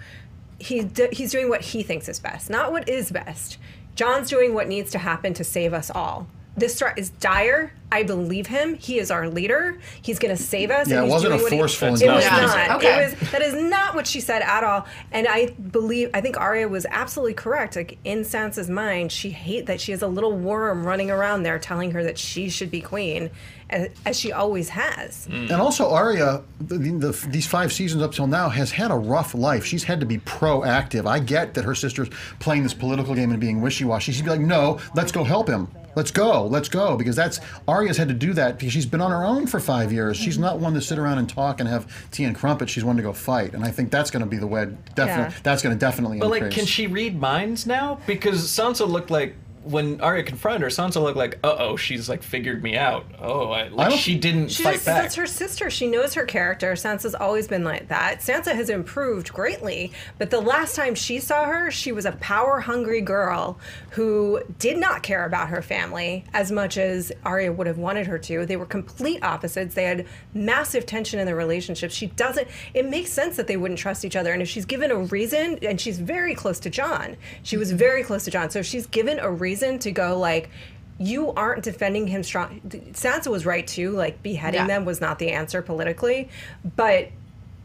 [0.62, 3.58] He he's doing what he thinks is best, not what is best.
[3.96, 6.28] John's doing what needs to happen to save us all.
[6.58, 7.72] This threat is dire.
[7.94, 8.76] I believe him.
[8.76, 9.78] He is our leader.
[10.02, 10.88] He's going to save us.
[10.90, 12.72] Yeah, and it he's wasn't a doing what he- forceful It was not.
[12.78, 13.04] Okay.
[13.06, 14.86] It was that is not what she said at all.
[15.12, 17.76] And I believe I think Arya was absolutely correct.
[17.76, 21.60] Like in Sansa's mind, she hate that she has a little worm running around there
[21.60, 23.30] telling her that she should be queen,
[23.70, 25.28] as, as she always has.
[25.30, 29.34] And also, Arya, the, the, these five seasons up till now, has had a rough
[29.36, 29.66] life.
[29.66, 31.06] She's had to be proactive.
[31.08, 32.10] I get that her sister's
[32.40, 34.12] playing this political game and being wishy washy.
[34.14, 35.68] She'd be like, no, let's go help him.
[35.96, 39.12] Let's go, let's go, because that's Arya's had to do that because she's been on
[39.12, 40.18] her own for five years.
[40.18, 40.44] She's mm-hmm.
[40.44, 42.72] not one to sit around and talk and have tea and crumpets.
[42.72, 44.66] She's one to go fight, and I think that's going to be the way.
[44.96, 45.42] Definitely, Yeah.
[45.44, 46.42] that's going to definitely But increase.
[46.44, 48.00] like, can she read minds now?
[48.08, 52.24] Because Sansa looked like when Arya confronted her, Sansa looked like, uh oh, she's like
[52.24, 53.06] figured me out.
[53.20, 55.04] Oh, I, like don't- she didn't She fight just, back.
[55.04, 55.70] that's her sister.
[55.70, 56.74] She knows her character.
[56.74, 58.22] Sansa's always been like that.
[58.22, 62.60] Sansa has improved greatly, but the last time she saw her, she was a power
[62.62, 63.60] hungry girl
[63.92, 68.18] who did not care about her family as much as Arya would have wanted her
[68.18, 68.48] to.
[68.48, 69.76] They were complete opposites.
[69.76, 71.92] They had massive tension in their relationship.
[71.92, 74.34] She doesn't, it makes sense that they wouldn't trust each other.
[74.34, 78.02] And if she's given a reason, and she's very close to John, she was very
[78.04, 78.50] close to John.
[78.50, 80.50] So if she's given a reason to go, like,
[80.98, 82.62] you aren't defending him strong.
[82.94, 83.90] Sansa was right too.
[83.92, 84.68] Like beheading Yeah.
[84.68, 86.30] them was not the answer politically,
[86.76, 87.10] but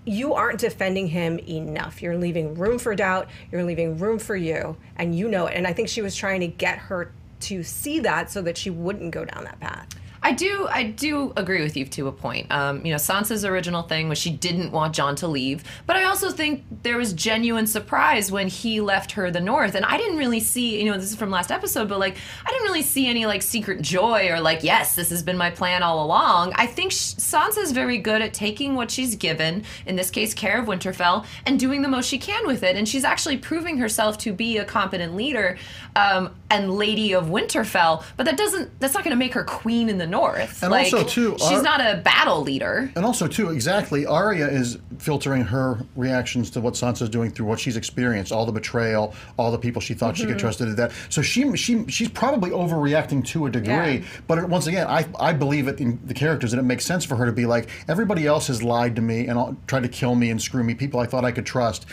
[0.07, 2.01] you aren't defending him enough.
[2.01, 3.29] You're leaving room for doubt.
[3.53, 5.55] You're leaving room for you, and you know it.
[5.55, 8.70] And I think she was trying to get her to see that so that she
[8.70, 9.88] wouldn't go down that path.
[10.22, 12.50] I do, I do agree with you to a point.
[12.50, 16.05] Um, you know, Sansa's original thing was she didn't want John to leave, but I
[16.05, 20.18] also think there was genuine surprise when he left her the North, and I didn't
[20.18, 20.79] really see.
[20.79, 23.42] You know, this is from last episode, but like, I didn't really see any like
[23.42, 26.52] secret joy or like, yes, this has been my plan all along.
[26.57, 30.61] I think sh- Sansa's very good at taking what she's given, in this case, care
[30.61, 34.18] of Winterfell, and doing the most she can with it, and she's actually proving herself
[34.18, 35.59] to be a competent leader
[35.94, 38.05] um, and lady of Winterfell.
[38.16, 38.79] But that doesn't.
[38.81, 40.62] That's not going to make her queen in the North.
[40.62, 42.90] And like, also, too, she's not a battle leader.
[42.97, 47.61] And also, too, exactly, Arya is filtering her reactions to what Sansa's doing through what
[47.61, 50.40] she's experienced, all the betrayal, all the people she thought she could mm-hmm.
[50.40, 50.92] trust did that.
[51.09, 53.99] So she she she's probably overreacting to a degree.
[53.99, 54.03] Yeah.
[54.27, 57.05] But it, once again, I I believe it in the characters, and it makes sense
[57.05, 59.88] for her to be like everybody else has lied to me and all, tried to
[59.88, 60.75] kill me and screw me.
[60.75, 61.87] People I thought I could trust.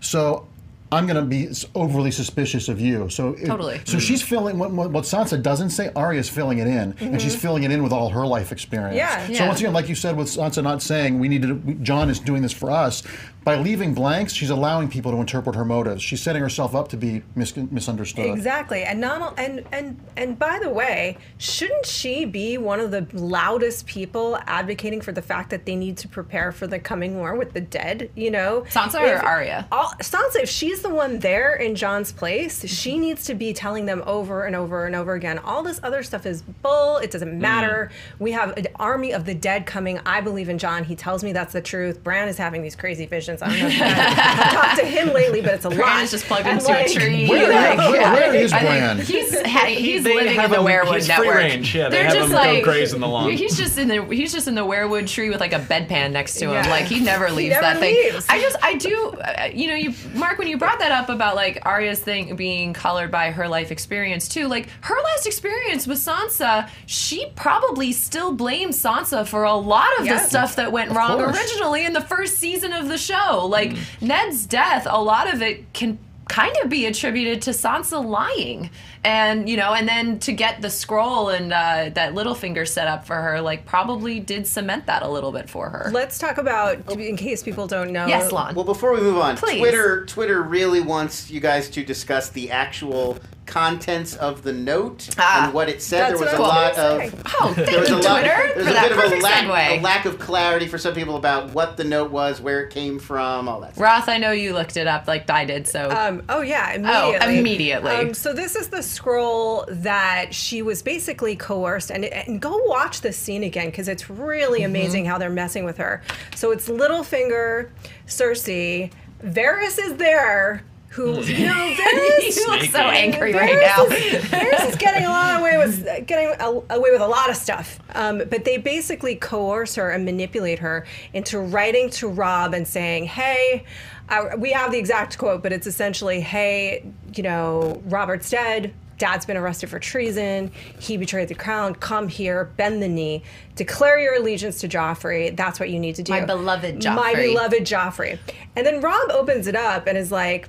[0.00, 0.48] So.
[0.94, 3.08] I'm going to be overly suspicious of you.
[3.10, 3.80] So it- Totally.
[3.84, 5.90] So she's filling what, what, what Sansa doesn't say.
[5.94, 7.40] Arya's filling it in, and she's mm-hmm.
[7.40, 8.96] filling it in with all her life experience.
[8.96, 9.26] Yeah.
[9.26, 9.46] So Yeah.
[9.48, 12.42] once again, like you said, with Sansa not saying we need to, John is doing
[12.42, 13.02] this for us.
[13.44, 16.02] By leaving blanks, she's allowing people to interpret her motives.
[16.02, 18.26] She's setting herself up to be mis- misunderstood.
[18.26, 23.06] Exactly, and not and and and by the way, shouldn't she be one of the
[23.12, 27.36] loudest people advocating for the fact that they need to prepare for the coming war
[27.36, 28.10] with the dead?
[28.14, 29.68] You know, Sansa or Arya?
[29.70, 33.00] all, Sansa, if she's the one there in John's place, she mm-hmm.
[33.00, 35.38] needs to be telling them over and over and over again.
[35.38, 36.96] All this other stuff is bull.
[36.96, 37.40] It doesn't mm.
[37.40, 37.90] matter.
[38.18, 40.00] We have an army of the dead coming.
[40.06, 40.84] I believe in John.
[40.84, 42.02] He tells me that's the truth.
[42.02, 43.33] Bran is having these crazy visions.
[43.42, 45.76] I don't know if you guys have talked to him lately, but it's a lot.
[45.78, 47.28] Bran is just plugged And, into like, a tree.
[47.28, 48.12] Where- like, where- yeah.
[48.12, 48.98] where is I Bran?
[49.00, 52.04] He's ha- he's They living in the him- weirwood he's free range, yeah, they They're
[52.04, 53.30] have just him go graze in the lawn.
[53.30, 56.34] He's just in the he's just in the weirwood tree with like a bedpan next
[56.38, 56.52] to him.
[56.64, 56.68] Yeah.
[56.70, 58.26] Like he never leaves He leaves never that leaves.
[58.26, 58.36] thing.
[58.38, 61.36] I just I do uh, you know you Mark when you brought that up about
[61.36, 64.48] like Arya's thing being colored by her life experience too.
[64.48, 70.06] Like her last experience with Sansa, she probably still blames Sansa for a lot of
[70.06, 70.14] Yeah.
[70.14, 71.36] the stuff that went wrong course.
[71.36, 73.23] originally in the first season of the show.
[73.48, 78.70] Like Ned's death, a lot of it can kind of be attributed to Sansa lying.
[79.04, 83.06] And you know, and then to get the scroll and uh, that Littlefinger set up
[83.06, 85.90] for her, like probably did cement that a little bit for her.
[85.92, 88.06] Let's talk about, in case people don't know.
[88.06, 88.54] yes, Lon.
[88.54, 89.58] Well, before we move on, Please.
[89.58, 95.44] Twitter Twitter really wants you guys to discuss the actual contents of the note Ah.
[95.46, 96.10] and what it said.
[96.10, 98.20] There was a lot of oh, thank there was a lot.
[98.20, 99.78] Twitter, There's for a that bit of a perfect lack, segue.
[99.78, 102.98] a lack of clarity for some people about what the note was, where it came
[102.98, 103.74] from, all that.
[103.74, 103.82] Stuff.
[103.84, 106.90] Roth, I know you looked it up like I did, so Um, oh yeah, immediately.
[106.96, 107.38] Oh, immediately.
[107.38, 107.90] immediately.
[108.08, 113.00] Um, so this is the scroll that she was basically coerced, and, and go watch
[113.02, 114.64] this scene again because it's really Mm-hmm.
[114.70, 116.02] amazing how they're messing with her.
[116.34, 117.68] So it's Littlefinger,
[118.06, 118.90] Cersei,
[119.22, 120.62] Varys is there.
[120.94, 121.74] Who you know?
[121.76, 122.36] Varys.
[122.36, 122.78] you look so Sneaky.
[122.78, 123.84] angry right now.
[123.86, 127.36] Is, Varys is getting a lot away with getting a- away with a lot of
[127.36, 127.80] stuff.
[127.94, 133.06] Um, but they basically coerce her and manipulate her into writing to Robb and saying,
[133.06, 133.64] "Hey,
[134.08, 139.26] uh, we have the exact quote, but it's essentially, hey, you know, Robert's dead." Dad's
[139.26, 140.52] been arrested for treason.
[140.78, 141.74] He betrayed the crown.
[141.74, 143.24] Come here, bend the knee,
[143.56, 145.36] declare your allegiance to Joffrey.
[145.36, 146.12] That's what you need to do.
[146.12, 146.94] My beloved Joffrey.
[146.94, 148.18] My beloved Joffrey.
[148.54, 150.48] And then Robb opens it up and is like,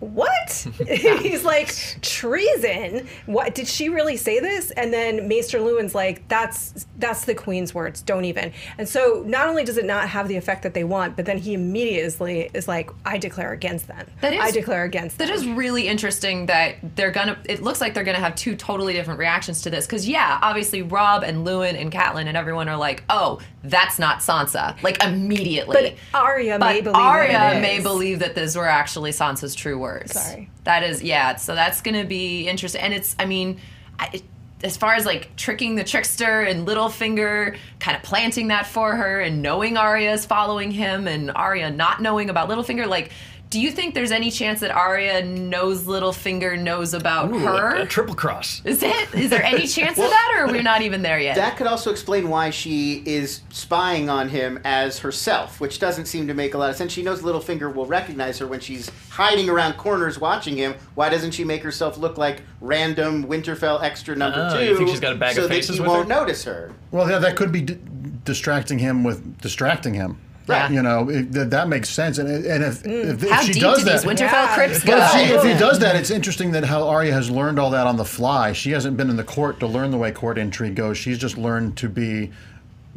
[0.00, 0.66] what?
[0.88, 3.06] He's like, treason?
[3.26, 4.70] What did she really say this?
[4.72, 8.00] And then Maester Luwin's like, that's that's the Queen's words.
[8.02, 8.52] Don't even.
[8.78, 11.38] And so not only does it not have the effect that they want, but then
[11.38, 14.06] he immediately is like, I declare against them.
[14.22, 15.36] That is- I declare against That them.
[15.36, 17.38] is really interesting that they're gonna.
[17.44, 19.86] It looks like they're gonna have two totally different reactions to this.
[19.86, 24.18] Because yeah, obviously Robb and Lewin and Catelyn and everyone are like, "Oh, that's not
[24.20, 25.96] Sansa," like immediately.
[26.12, 27.82] But Arya may But believe Arya that it may is.
[27.82, 29.85] believe that those were actually Sansa's true words.
[30.12, 30.50] Sorry.
[30.64, 31.36] That is, yeah.
[31.36, 33.16] So that's gonna be interesting, and it's.
[33.18, 33.60] I mean,
[33.98, 34.22] I,
[34.62, 39.20] as far as like tricking the trickster and Littlefinger, kind of planting that for her
[39.20, 43.10] and knowing Arya is following him and Arya not knowing about Littlefinger, like.
[43.56, 47.76] Do you think there's any chance that Arya knows Littlefinger knows about Ooh, her?
[47.76, 48.60] a, a triple cross.
[48.66, 49.14] Is it?
[49.14, 51.36] Is there any chance of that, or we're not even there yet?
[51.36, 56.26] That could also explain why she is spying on him as herself, which doesn't seem
[56.26, 56.92] to make a lot of sense.
[56.92, 60.74] She knows Littlefinger will recognize her when she's hiding around corners watching him.
[60.94, 64.66] Why doesn't she make herself look like random Winterfell extra number Oh, two?
[64.66, 66.14] you think she's got a bag so of faces that he with won't her?
[66.14, 66.74] notice her.
[66.90, 67.78] Well, yeah, that could be d-
[68.26, 70.18] distracting him with distracting him.
[70.46, 70.70] Right.
[70.70, 72.18] You know, it, that, that makes sense.
[72.18, 73.14] And, and if, mm.
[73.14, 74.54] if, if How she deep does do that, these Winterfell Yeah.
[74.54, 74.96] crypts go?
[74.96, 77.70] But if, she, if he does that, it's interesting that how Arya has learned all
[77.70, 78.52] that on the fly.
[78.52, 80.98] She hasn't been in the court to learn the way court intrigue goes.
[80.98, 82.32] She's just learned to be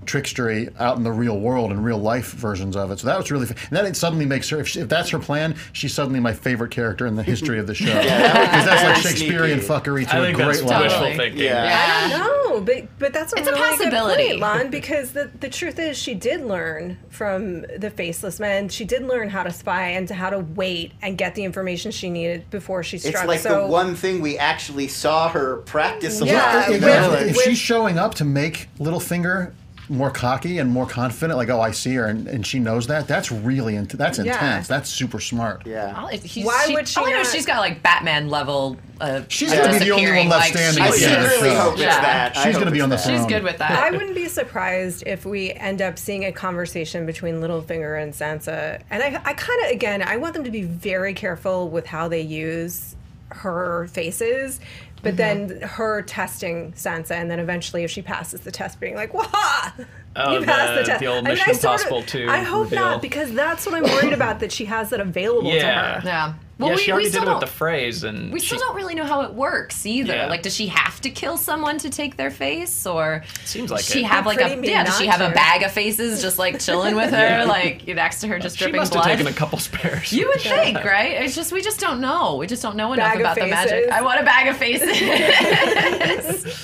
[0.06, 3.00] trickstery out in the real world and real life versions of it.
[3.00, 4.60] So that was really, f- and then it suddenly makes her.
[4.60, 7.68] If, she, if that's her plan, she's suddenly my favorite character in the history of
[7.68, 7.86] the show.
[8.00, 9.74] Because that that's like Shakespearean sneaky.
[9.74, 10.84] fuckery to I a think great that's level.
[10.84, 11.18] wishful Totally.
[11.18, 11.44] thinking.
[11.44, 12.08] Yeah.
[12.10, 12.18] Yeah.
[12.18, 14.24] No, but but that's a It's a possibility.
[14.24, 14.70] good point, Lon.
[14.72, 18.70] Because the the truth is, she did learn from the faceless men.
[18.70, 21.92] She did learn how to spy and to how to wait and get the information
[21.92, 23.16] she needed before she struck.
[23.16, 26.70] It's like so the one thing we actually saw her practice a Yeah, lot.
[26.72, 29.54] if, you if- if she's showing up to make Littlefinger
[29.90, 33.08] more cocky and more confident, like oh I see her and, and she knows that,
[33.08, 34.34] that's really int- that's Yeah.
[34.34, 34.68] intense.
[34.68, 35.66] That's super smart.
[35.66, 35.96] yeah.
[35.98, 38.78] All- he's- Why would she all I know is not- she's got like Batman level.
[39.02, 41.12] Uh, She's gonna be the only one disappearing, left like, standing I at the she's-
[41.12, 41.62] of the secretly show.
[41.62, 42.02] hope it's Yeah.
[42.02, 42.38] that.
[42.38, 43.04] I She's gonna be on the that.
[43.06, 43.18] throne.
[43.18, 43.72] She's good with that.
[43.72, 48.82] I wouldn't be surprised if we end up seeing a conversation between Littlefinger and Sansa.
[48.92, 52.08] And I, I kind of, again, I want them to be very careful with how
[52.10, 52.96] they use
[53.32, 54.60] her faces,
[55.02, 55.66] but then mm-hmm.
[55.66, 59.26] her testing Sansa, and then eventually, if she passes the test, being like, "Wah!
[60.16, 62.04] Oh, you passed the- the test." the old I mean, Mission I sort of- Impossible
[62.04, 62.80] 2 I hope reveal.
[62.80, 64.40] not, because that's what I'm worried about.
[64.40, 65.62] That she has that available Yeah.
[65.62, 65.68] to
[66.02, 66.02] her.
[66.06, 66.34] Yeah.
[66.60, 67.50] Well, yeah, we, she we already still did it with don't.
[67.50, 70.14] the phrase, and we she, still don't really know how it works either.
[70.14, 70.28] Yeah.
[70.28, 74.02] Like, does she have to kill someone to take their face, or Seems like she
[74.02, 74.08] it.
[74.08, 74.84] have like a yeah?
[74.84, 77.44] Does she not have a bag of faces just like chilling with her, Yeah.
[77.46, 79.06] like next to her, just she dripping must blood?
[79.06, 80.12] have taken a couple spares.
[80.12, 81.22] You would think, right?
[81.24, 82.36] It's just we just don't know.
[82.36, 83.90] We just don't know enough Bag about the magic.
[83.90, 84.90] I want a bag of faces.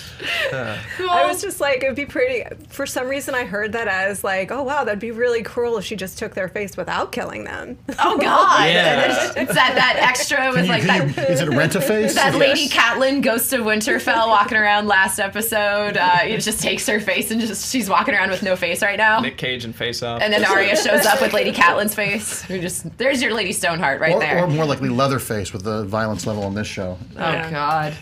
[0.52, 0.78] Uh.
[1.12, 2.44] I was just like, it'd be pretty.
[2.70, 5.86] For some reason, I heard that as like, oh wow, that'd be really cruel if
[5.86, 7.78] she just took their face without killing them.
[8.00, 8.70] oh God!
[8.70, 9.34] Yeah.
[9.36, 11.30] It's that that extra with Can you- like can that.
[11.42, 12.16] you- it rent a face?
[12.16, 12.74] That Lady Yes.
[12.74, 15.98] Catelyn, Ghost of Winterfell, walking around last episode.
[15.98, 18.98] Uh, it just takes her face and just she's walking around with no face right
[18.98, 19.20] now.
[19.20, 20.22] Nick Cage and Face Off.
[20.22, 22.48] And then Arya shows up with Lady Catelyn's face.
[22.50, 24.44] You just there's your Lady Stoneheart right or, there.
[24.44, 26.98] or more likely Leatherface with the violence level on this show.
[27.16, 27.94] Oh God.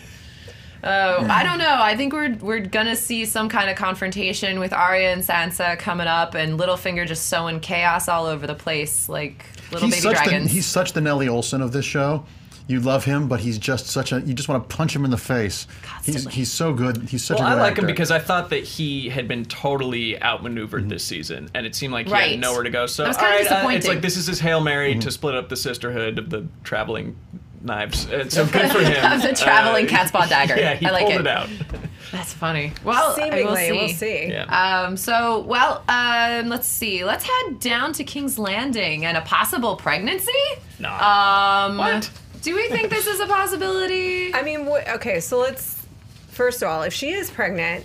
[0.86, 1.76] Oh, I don't know.
[1.80, 6.06] I think we're we're gonna see some kind of confrontation with Arya and Sansa coming
[6.06, 10.24] up, and Littlefinger just sowing chaos all over the place, like little he's baby such
[10.24, 10.48] dragons.
[10.48, 12.24] the he's such the Nellie Oleson of this show.
[12.66, 14.20] You love him, but he's just such a.
[14.22, 15.66] You just want to punch him in the face.
[16.02, 16.32] He's Constantly.
[16.32, 16.96] he's so good.
[17.10, 17.80] He's such well, a I good like actor.
[17.82, 21.92] him because I thought that he had been totally outmaneuvered this season, and it seemed
[21.92, 22.30] like he Right.
[22.32, 22.86] had nowhere to go.
[22.86, 25.34] So, That was all right, uh, it's like this is his hail mary to split
[25.34, 27.16] up the sisterhood of the traveling
[27.64, 28.04] knives.
[28.10, 29.12] And so good for him.
[29.12, 30.56] Of the traveling Uh, cat's paw dagger.
[30.58, 31.20] Yeah, he I like pulled it.
[31.22, 31.26] it.
[31.26, 31.48] out.
[32.12, 32.72] That's funny.
[32.84, 33.72] Well, I Seemingly, will see.
[33.72, 34.26] we'll see.
[34.28, 34.82] Yeah.
[34.84, 37.04] Um, so, well, um, let's see.
[37.04, 40.30] Let's head down to King's Landing and a possible pregnancy.
[40.78, 41.66] Nah.
[41.66, 42.08] Um, What?
[42.42, 44.32] Do we think this is a possibility?
[44.34, 45.84] I mean, wh- okay, so let's
[46.28, 47.84] first of all, if she is pregnant,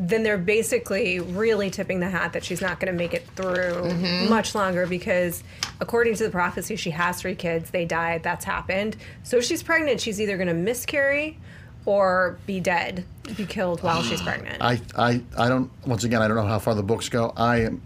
[0.00, 3.74] then they're basically really tipping the hat that she's not going to make it through
[3.88, 4.28] Mm-hmm.
[4.30, 5.42] much longer because,
[5.80, 7.70] according to the prophecy, she has three kids.
[7.70, 8.22] They died.
[8.22, 8.96] That's happened.
[9.24, 11.38] So if she's pregnant, she's either going to miscarry
[11.84, 13.04] or be dead,
[13.36, 14.58] be killed while she's pregnant.
[14.62, 15.70] I, I, I don't.
[15.86, 17.32] Once again, I don't know how far the books go.
[17.36, 17.82] I am.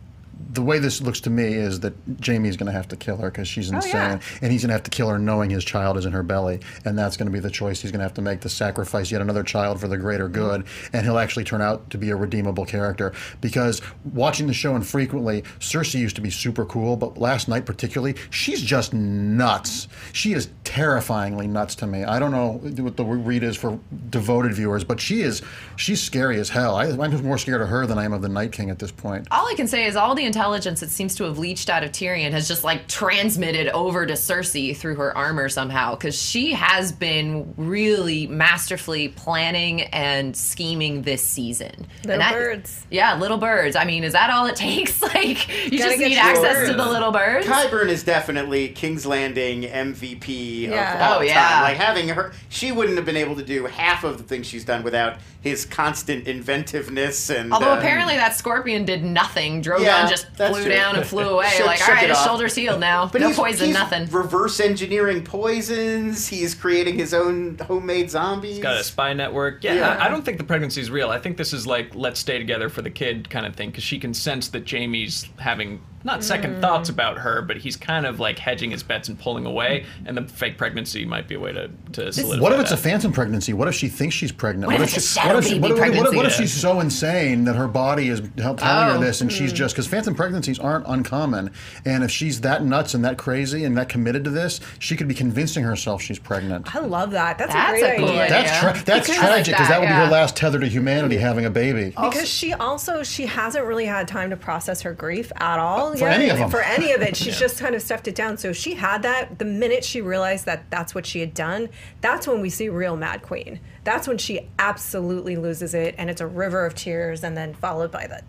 [0.53, 3.31] The way this looks to me is that Jaime's going to have to kill her
[3.31, 4.21] because she's oh, insane, yeah.
[4.43, 6.61] and he's going to have to kill her knowing his child is in her belly,
[6.85, 9.11] and that's going to be the choice he's going to have to make to sacrifice
[9.11, 10.33] yet another child for the greater mm.
[10.33, 13.12] good, and he'll actually turn out to be a redeemable character.
[13.41, 13.81] Because
[14.12, 18.62] watching the show infrequently, Cersei used to be super cool, but last night particularly, she's
[18.62, 19.88] just nuts.
[20.12, 22.05] She is terrifyingly nuts to me.
[22.05, 23.79] I don't know what the read is for
[24.11, 25.43] devoted viewers, but she is
[25.77, 26.77] she's scary as hell.
[26.77, 28.91] I, I'm more scared of her than I am of the Night King at this
[28.91, 29.29] point.
[29.31, 31.92] all I can say is all the intelligence that seems to have leached out of
[31.92, 36.90] Tyrion has just like transmitted over to Cersei through her armor somehow because she has
[36.90, 41.87] been really masterfully planning and scheming this season.
[42.04, 42.85] Little that- birds.
[42.90, 43.77] Yeah, little birds.
[43.77, 45.00] I mean, is that all it takes?
[45.00, 46.71] Like you Gotta just need access birds.
[46.71, 47.46] to the little birds.
[47.46, 50.94] Qyburn is definitely King's Landing MVP Yeah.
[50.94, 51.35] of all Oh, yeah.
[51.48, 51.62] time.
[51.62, 54.64] Like having her, she wouldn't have been able to do half of the things she's
[54.64, 57.52] done without his constant inventiveness and.
[57.52, 59.62] Although uh, apparently that scorpion did nothing.
[59.62, 60.08] Drogon Yeah.
[60.08, 60.72] just That's flew true.
[60.72, 61.48] down and flew away.
[61.50, 62.24] Shook- like, shook all right, it his off.
[62.26, 63.06] shoulder's healed now.
[63.06, 64.08] But no he's, poison, he's nothing.
[64.10, 66.26] reverse engineering poisons.
[66.28, 68.58] He's creating his own homemade zombies.
[68.58, 69.62] Got a spy network.
[69.62, 69.88] Yeah, Yeah.
[69.90, 71.10] I, I don't think the pregnancy is real.
[71.10, 73.85] I think this is like let's stay together for the kid kind of thing because
[73.85, 78.21] she can sense that Jaime's having not second thoughts about her, but he's kind of
[78.21, 79.85] like hedging his bets and pulling away.
[80.07, 82.77] And the fake pregnancy might be a way to to solidify What if it's a
[82.77, 83.53] phantom pregnancy?
[83.53, 84.67] What if she thinks she's pregnant?
[84.73, 86.33] What if it's a shadow what if she- baby what if- what if- what if
[86.35, 88.98] she's so insane that her body is hel- telling Oh.
[89.00, 89.57] her this, and she's hmm.
[89.57, 91.50] just because phantom pregnancies aren't uncommon.
[91.85, 95.09] And if she's that nuts and that crazy and that committed to this, she could
[95.09, 96.75] be convincing herself she's pregnant.
[96.75, 97.38] I love that.
[97.38, 98.23] That's, That's a great a cool idea.
[98.25, 98.31] idea.
[98.42, 101.17] That's tra- that's Because- tragic because that, that, would be her last tether to humanity,
[101.19, 101.90] having a baby.
[101.90, 105.92] Because she also she hasn't really had time to process her grief at all.
[105.99, 106.21] For yet.
[106.21, 106.51] any of them.
[106.51, 108.38] For any of it, she's just kind of stuffed it down.
[108.38, 109.38] So she had that.
[109.38, 111.69] The minute she realized that that's what she had done,
[112.01, 113.61] that's when we see real Mad Queen.
[113.85, 117.90] That's when she absolutely loses it, and it's a river of tears, and then followed
[117.90, 118.23] by the.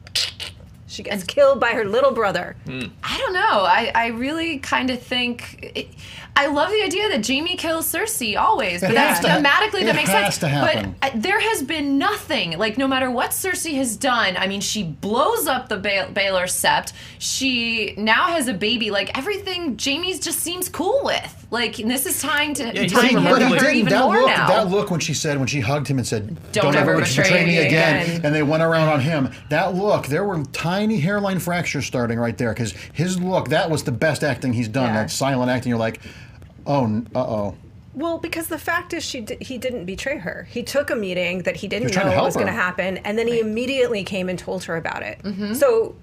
[0.88, 2.56] She gets killed by her little brother.
[2.66, 2.84] Hmm.
[3.04, 3.64] I don't know.
[3.64, 5.72] I, I really kind of think.
[5.76, 5.88] It,
[6.36, 9.86] I love the idea that Jaime kills Cersei always, but It that's to ha- thematically
[9.86, 10.40] that makes sense.
[10.40, 10.96] to happen.
[11.00, 12.58] But uh, there has been nothing.
[12.58, 16.46] Like no matter what Cersei has done, I mean, she blows up the ba- Baelor
[16.46, 16.94] Sept.
[17.20, 18.90] She now has a baby.
[18.90, 21.40] Like everything, Jaime's just seems cool with.
[21.52, 23.76] Like and this is tying to he tying him But to he her didn't.
[23.76, 24.48] even that more look, now.
[24.48, 27.58] that look when she said when she hugged him and said, Don't ever betray me
[27.60, 29.30] again." and they went around on him.
[29.50, 33.84] That look, there were tiny hairline fractures starting right there because his look, that was
[33.84, 34.88] the best acting he's done.
[34.88, 35.04] Yeah.
[35.04, 35.70] That silent acting.
[35.70, 36.02] You're like,
[36.68, 37.56] oh, uh oh.
[37.96, 40.48] Well, because the fact is, she di- he didn't betray her.
[40.50, 43.28] He took a meeting that he didn't know help was going to happen, and then
[43.28, 45.20] he immediately came and told her about it.
[45.56, 45.96] So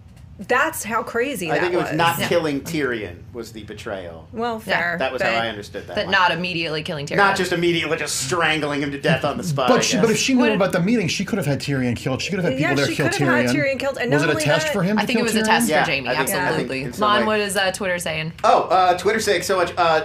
[0.49, 1.97] that's how crazy I that think it was, was.
[1.97, 2.28] not Yeah.
[2.28, 4.26] killing Tyrion was the betrayal.
[4.32, 4.97] well, fair.
[4.99, 5.97] That was but how I understood that.
[5.97, 6.12] that one.
[6.12, 7.16] not immediately killing Tyrion.
[7.18, 9.68] Not just immediately just strangling him to death on the spot.
[9.68, 11.95] But she, but if she knew What- about the meeting, she could have had Tyrion
[11.97, 12.22] killed.
[12.22, 13.47] She could have had people Yeah, there she kill could have Tyrion.
[13.47, 14.99] had Tyrion killed, and was not it a only test that- for him?
[14.99, 16.09] I to think it kill was a test Yeah, for Jaime.
[16.09, 16.22] Think so.
[16.22, 16.82] I think absolutely.
[16.84, 18.32] in some Lon, what is uh, Twitter saying?
[18.45, 19.72] Oh, uh, Twitter saying so much.
[19.76, 20.05] Uh,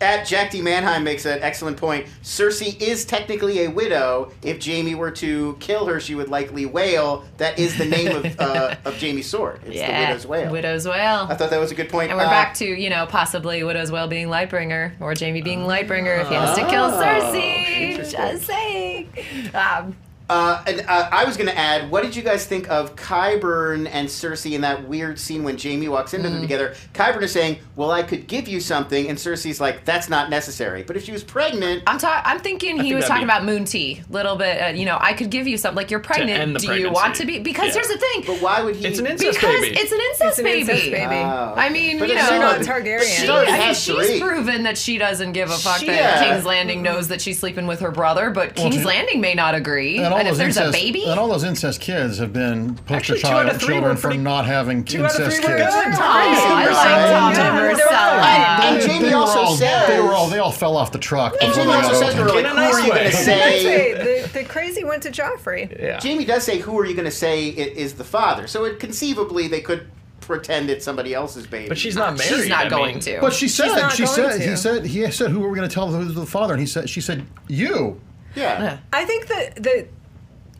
[0.00, 0.60] at Jack D.
[0.60, 2.06] Manheim makes an excellent point.
[2.22, 4.32] Cersei is technically a widow.
[4.42, 7.24] If Jaime were to kill her, she would likely wail.
[7.36, 9.60] That is the name of, uh, of Jaime's sword.
[9.66, 10.50] It's the widow's wail.
[10.52, 11.26] Widow's wail.
[11.28, 12.10] I thought that was a good point.
[12.10, 15.60] And we're Uh, back to, you know, possibly Widow's Wail being Lightbringer or Jaime being
[15.60, 17.96] Lightbringer if he has to kill Oh, Cersei.
[18.10, 19.08] Just saying.
[19.54, 19.96] Um,
[20.30, 23.86] Uh, and uh, I was going to add, what did you guys think of Qyburn
[23.92, 26.32] and Cersei in that weird scene when Jaime walks into Mm.
[26.32, 26.74] them together?
[26.94, 30.82] Qyburn is saying, "Well, I could give you something," and Cersei's like, "That's not necessary."
[30.82, 33.44] But if she was pregnant, I'm ta- I'm thinking he think was talking be- about
[33.44, 34.02] moon tea.
[34.08, 35.76] Little bit, uh, you know, I could give you something.
[35.76, 36.54] Like you're pregnant.
[36.54, 37.40] the Do you want to be?
[37.40, 37.82] Because Yeah.
[37.82, 38.22] here's the thing.
[38.26, 38.86] but why would he?
[38.86, 39.76] It's an incest Because baby.
[39.78, 40.60] it's an incest It's an baby.
[40.60, 41.14] incest baby.
[41.16, 41.54] Oh.
[41.54, 43.00] I mean, But you know, not Targaryen.
[43.02, 44.20] She, She I mean, she's three.
[44.20, 46.30] proven that she doesn't give a fuck She- that yeah.
[46.32, 49.54] King's Landing knows that she's sleeping with her brother, but King's she- Landing may not
[49.54, 49.98] agree.
[50.14, 52.32] And, all And, if those there's incest, a baby, and all those incest kids have
[52.32, 55.36] been poster Actually, two child out of three children were for not having two incest
[55.42, 55.46] kids.
[55.46, 55.60] good.
[55.60, 57.12] Oh, I like Yeah.
[57.12, 57.68] Tom Yeah.
[57.68, 58.64] and They're Myrcella.
[58.64, 60.92] And They- Jaime they were also all, says- they were all they all fell off
[60.92, 61.34] the truck.
[61.40, 62.26] and Jaime also says, open.
[62.26, 65.80] "We're like, who are you going to say?" The, the crazy went to Joffrey.
[65.80, 66.00] yeah.
[66.02, 68.80] Jaime does say, "Who are you going to say i- is the father?" So it,
[68.80, 69.86] conceivably, they could
[70.20, 71.68] pretend it's somebody else's baby.
[71.68, 72.32] But she's not married.
[72.34, 73.00] she's not I going mean.
[73.00, 73.20] to.
[73.20, 74.48] But she said, not she said, to.
[74.50, 76.54] he said, he said, who are we going to tell who's the father?
[76.54, 78.00] And he said, she said, you.
[78.34, 78.78] yeah.
[78.92, 79.86] I think that the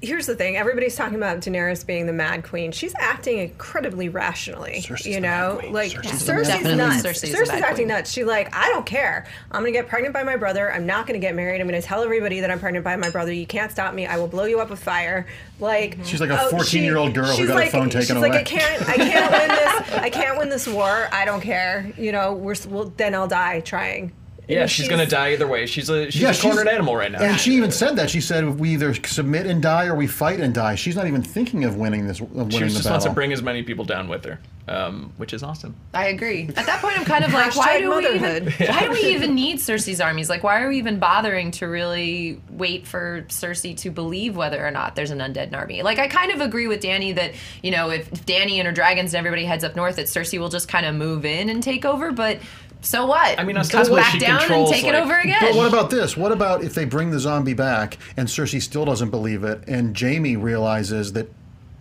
[0.03, 0.57] here's the thing.
[0.57, 2.73] Everybody's talking about Daenerys being the Mad Queen.
[2.73, 4.81] She's acting incredibly rationally.
[4.83, 6.77] Cersei's you know, like Cersei's Cersei's, the Mad Queen.
[6.77, 7.03] nuts.
[7.03, 7.89] Cersei's Cersei's, acting Queen.
[7.89, 8.13] nuts.
[8.13, 9.27] She's like, I don't care.
[9.51, 10.73] I'm gonna get pregnant by my brother.
[10.73, 11.61] I'm not gonna get married.
[11.61, 13.33] I'm gonna tell everybody that I'm pregnant by my brother.
[13.33, 14.07] You can't stop me.
[14.07, 15.27] I will blow you up with fire.
[15.61, 18.21] Like She's like a oh, 14-year-old girl who she's got her like, phone she's taken
[18.21, 18.41] like, away.
[18.41, 18.89] I can't.
[18.89, 19.99] I can't win this.
[19.99, 21.09] I can't win this war.
[21.13, 21.93] I don't care.
[21.97, 24.13] You know, we're s- well, then I'll die trying.
[24.49, 25.67] Yeah, And she's gonna die either way.
[25.67, 27.21] She's a she's Yeah, a cornered animal right now.
[27.23, 28.11] And she even said that.
[28.11, 30.75] She said, we either submit and die or we fight and die.
[30.75, 32.91] She's not even thinking of winning this, of winning she just battle.
[32.93, 34.39] wants to bring as many people down with her,
[34.69, 35.75] um, which is awesome.
[35.95, 36.49] I agree.
[36.57, 38.55] At that point, I'm kind of like, why do we even, motherhood.
[38.69, 40.29] why do we even need Cersei's armies?
[40.29, 44.71] Like, why are we even bothering to really wait for Cersei to believe whether or
[44.71, 45.83] not there's an undead army?
[45.83, 47.33] Like, I kind of agree with Dany that
[47.63, 50.39] you know if, if Dany and her dragons and everybody heads up north, that Cersei
[50.39, 52.13] will just kind of move in and take over.
[52.13, 52.41] But
[52.85, 53.39] so what?
[53.39, 55.39] I mean, go ostensibly back she down and controls, take it over again.
[55.41, 56.17] But what about this?
[56.17, 59.99] What about if they bring the zombie back and Cersei still doesn't believe it, and
[59.99, 61.29] Jaime realizes that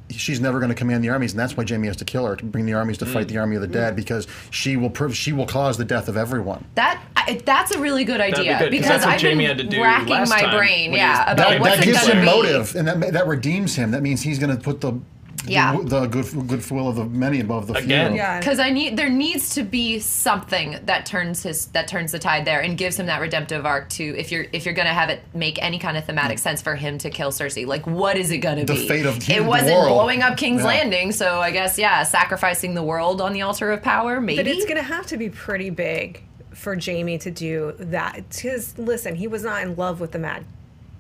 [0.10, 2.36] she's never going to command the armies, and that's why Jaime has to kill her
[2.36, 3.32] to bring the armies to fight mm.
[3.32, 3.96] the army of the dead mm.
[3.98, 6.66] because she will prove she will cause the death of everyone.
[6.76, 9.58] That I, that's a really good be idea because that's what I've Jaime been had
[9.58, 12.26] to do racking my brain, yeah, about That, what's that gives him be.
[12.26, 13.92] motive, and that that redeems him.
[13.92, 15.00] That means he's going to put the
[15.46, 15.78] Yeah.
[15.78, 18.12] the, the good good will of the many above the Again.
[18.12, 18.18] few.
[18.18, 18.40] Yeah.
[18.40, 22.46] Because I need there needs to be something that turns his that turns the tide
[22.46, 25.22] there and gives him that redemptive arc to if you're if you're gonna have it
[25.34, 26.42] make any kind of thematic mm.
[26.42, 27.66] sense for him to kill Cersei.
[27.66, 28.82] Like what is it gonna The be?
[28.82, 29.90] The fate of the it wasn't world.
[29.90, 30.68] blowing up King's Yeah.
[30.68, 34.38] Landing, so I guess yeah, sacrificing the world on the altar of power, maybe.
[34.38, 36.24] But it's going to have to be pretty big
[36.54, 38.22] for Jaime to do that.
[38.30, 40.46] Because, listen, he was not in love with the Mad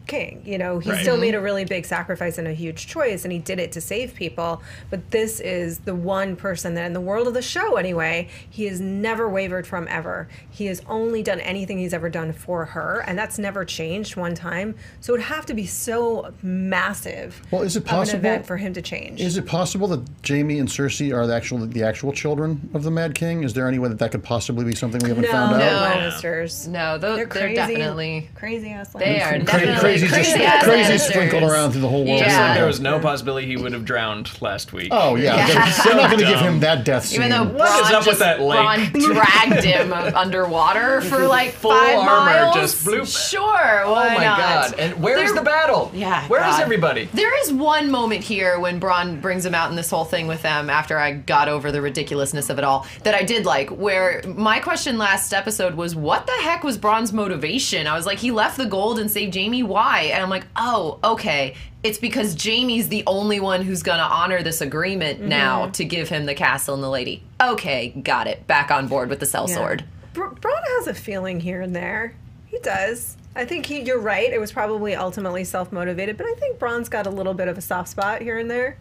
[0.07, 0.41] King.
[0.45, 1.01] You know, he Right.
[1.01, 1.45] still made a mm-hmm.
[1.45, 4.61] really big sacrifice and a huge choice, and he did it to save people.
[4.89, 8.65] But this is the one person that, in the world of the show anyway, he
[8.65, 10.27] has never wavered from ever.
[10.49, 14.35] He has only done anything he's ever done for her, and that's never changed one
[14.35, 14.75] time.
[15.01, 18.45] So it would have to be so massive Well, is it of an possible- event
[18.45, 19.21] for him to change.
[19.21, 22.91] Is it possible that Jaime and Cersei are the actual the actual children of the
[22.91, 23.43] Mad King?
[23.43, 25.65] Is there any way that that could possibly be something we haven't no, found no,
[25.65, 25.95] out?
[25.97, 26.67] Lannisters.
[26.67, 27.55] no, those, They're they're, crazy.
[27.55, 28.89] definitely crazy ass.
[28.89, 31.09] they are definitely crazy, crazy, just, ass crazy Lannisters.
[31.09, 32.19] sprinkled around through the whole world.
[32.19, 32.25] Yeah.
[32.25, 34.89] Just like there was no possibility he would have drowned last week.
[34.91, 35.47] Oh yeah, Yeah.
[35.47, 37.19] they're, they're not going to give him that death scene.
[37.21, 38.59] Even though What Bronn is up with that lake?
[38.59, 42.05] Bronn dragged him underwater for like Full five armor,
[42.51, 42.55] miles.
[42.55, 43.29] just bloop.
[43.29, 44.37] Sure, Oh why my not?
[44.37, 44.73] god!
[44.79, 45.91] And where's There- the battle?
[45.93, 46.61] Yeah, Where is God.
[46.61, 47.09] everybody?
[47.13, 50.41] There is one moment here when Bronn brings him out in this whole thing with
[50.41, 53.69] them after I got over the ridiculousness of it all that I did like.
[53.69, 57.87] Where my question last episode was, what the heck was Bronn's motivation?
[57.87, 59.63] I was like, he left the gold and saved Jaime.
[59.63, 59.82] Why?
[59.83, 61.55] And I'm like, oh, okay.
[61.83, 65.29] It's because Jaime's the only one who's gonna honor this agreement mm-hmm.
[65.29, 67.23] now to give him the castle and the lady.
[67.41, 68.47] Okay, got it.
[68.47, 69.83] Back on board with the sellsword.
[70.13, 72.15] Br- Bronn has a feeling here and there.
[72.45, 73.17] He does.
[73.35, 73.81] I think he.
[73.81, 74.31] You're right.
[74.31, 77.57] It was probably ultimately self motivated, but I think Bronn's got a little bit of
[77.57, 78.77] a soft spot here and there.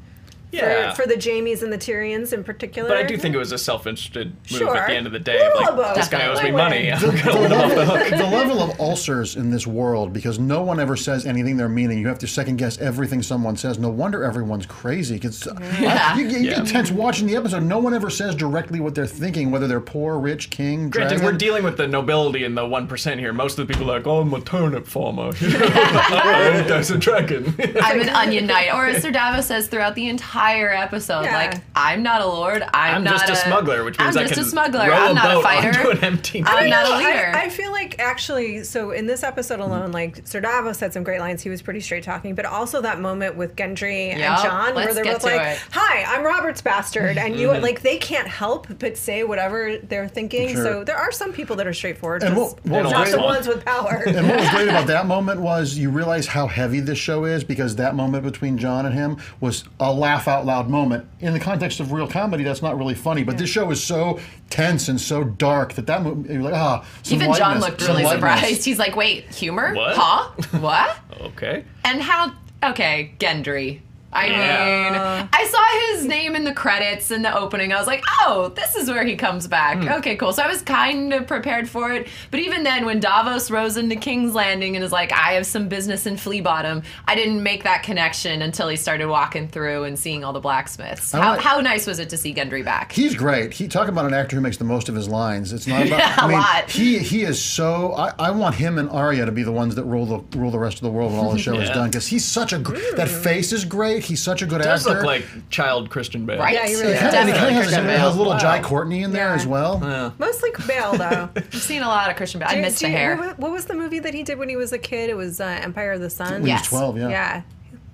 [0.52, 0.92] Yeah.
[0.92, 2.88] For, for the Jaimes and the Tyrions in particular.
[2.88, 4.76] But I do think it was a self-interested move Sure.
[4.76, 5.38] at the end of the day.
[5.54, 6.92] Little Like, this guy owes me money.
[6.92, 8.10] I'm the, gonna let him off the level, hook.
[8.10, 11.98] the level of ulcers in this world because no one ever says anything they're meaning.
[11.98, 13.78] You have to second guess everything someone says.
[13.78, 15.18] No wonder everyone's crazy.
[15.18, 16.56] 'cause uh, I- you, you Yeah.
[16.56, 17.62] get tense watching the episode.
[17.62, 21.24] No one ever says directly what they're thinking, whether they're poor, rich, king, Granted, dragon.
[21.24, 23.32] we're dealing with the nobility and the one percent here.
[23.32, 25.32] Most of the people are like, "Oh, I'm a turnip farmer.
[25.40, 28.74] that's a dragon." I'm an onion knight.
[28.74, 31.34] Or as Sir Davos says throughout the entire episode, Yeah.
[31.36, 32.62] like, I'm not a lord.
[32.74, 34.88] I'm, I'm not just a smuggler, which means I'm I just can a smuggler.
[34.88, 35.68] row I'm a not a fighter.
[35.78, 36.70] onto an empty I'm beach.
[36.70, 37.32] not a No, leader.
[37.34, 41.02] I, I feel like actually, so in this episode alone, like Sir Davos said some
[41.02, 41.42] great lines.
[41.42, 44.92] He was pretty straight talking, but also that moment with Gendry and Yup, Jon, where
[44.94, 45.58] they're both like, it.
[45.72, 47.62] "Hi, I'm Robert's bastard," and you mm-hmm.
[47.62, 50.50] like they can't help but say whatever they're thinking.
[50.54, 50.64] Sure.
[50.64, 53.46] So there are some people that are straightforward, And just what- what not the ones
[53.46, 54.02] with power.
[54.12, 57.44] And what was great about that moment was you realize how heavy this show is
[57.44, 61.06] because that moment between Jon and him was a laugh out loud moment.
[61.20, 64.18] In the context of real comedy, that's not really funny, but this show is so
[64.50, 68.04] tense and so dark that that mo- you're like, ah, some Even Jon looked really
[68.04, 68.64] surprised.
[68.64, 69.74] He's like, wait, humor?
[69.74, 69.96] What?
[69.96, 70.58] Huh?
[70.58, 70.98] what?
[71.20, 71.64] okay.
[71.84, 72.32] And how?
[72.64, 73.80] Okay, Gendry.
[74.12, 74.90] I Yeah.
[75.20, 77.72] mean, I saw his name in the credits in the opening.
[77.72, 79.78] I was like, oh, this is where he comes back.
[79.78, 79.88] Hmm.
[79.88, 80.32] Okay, cool.
[80.32, 82.08] So I was kind of prepared for it.
[82.30, 85.68] But even then, when Davos rose into King's Landing and is like, I have some
[85.68, 89.98] business in Flea Bottom, I didn't make that connection until he started walking through and
[89.98, 91.12] seeing all the blacksmiths.
[91.12, 92.92] How, like- how nice was it to see Gendry back?
[92.92, 93.54] He's great.
[93.54, 95.52] He talk about an actor who makes the most of his lines.
[95.52, 95.98] It's not about.
[95.98, 96.70] Yeah, I a mean, lot.
[96.70, 97.92] He he is so.
[97.94, 100.58] I, I want him and Arya to be the ones that rule the rule the
[100.58, 103.08] rest of the world when all the show is done because he's such a that
[103.08, 104.01] face is great.
[104.02, 104.96] He's such a good Does actor.
[104.98, 106.38] look like child Christian Bale.
[106.38, 106.54] Right?
[106.54, 108.38] Yeah, he really He kinda- and he kind of has, Christian has a little Wow.
[108.38, 109.34] Jai Courtney in there Yeah.
[109.34, 110.14] as well.
[110.18, 111.28] Mostly Bale, though.
[111.36, 112.48] I've seen a lot of Christian Bale.
[112.50, 113.16] I Do- missed the you- hair.
[113.16, 115.10] What, what was the movie that he did when he was a kid?
[115.10, 116.32] It was uh, Empire of the Sun.
[116.32, 117.08] When he was twelve, yeah.
[117.08, 117.42] Yeah.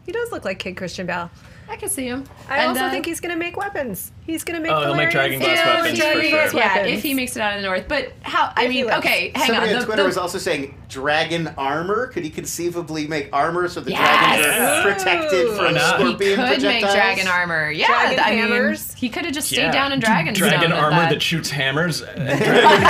[0.06, 1.30] He does look like Kid Christian Bale.
[1.70, 2.24] I can see him.
[2.48, 4.10] I And, also uh, think he's going to make weapons.
[4.24, 6.40] He's going to make Oh, he'll make dragon glass steel weapons and for dragon sure.
[6.50, 6.96] glass Yeah, weapons.
[6.98, 7.84] if he makes it out of the north.
[7.88, 8.52] But how?
[8.56, 9.74] I If mean, okay, hang Somebody on.
[9.74, 12.06] on The- Twitter the- was also saying dragon armor.
[12.08, 14.38] Could he conceivably make armor so the Yes!
[14.40, 15.98] dragons are protected from not?
[16.00, 17.70] he scorpion could make dragon armor.
[17.70, 18.88] Yeah, Dragon I hammers?
[18.88, 19.72] mean, he could have just stayed Yeah.
[19.72, 21.10] down in dragon Dragon armor that.
[21.10, 22.00] that shoots hammers.
[22.02, 22.80] And dragon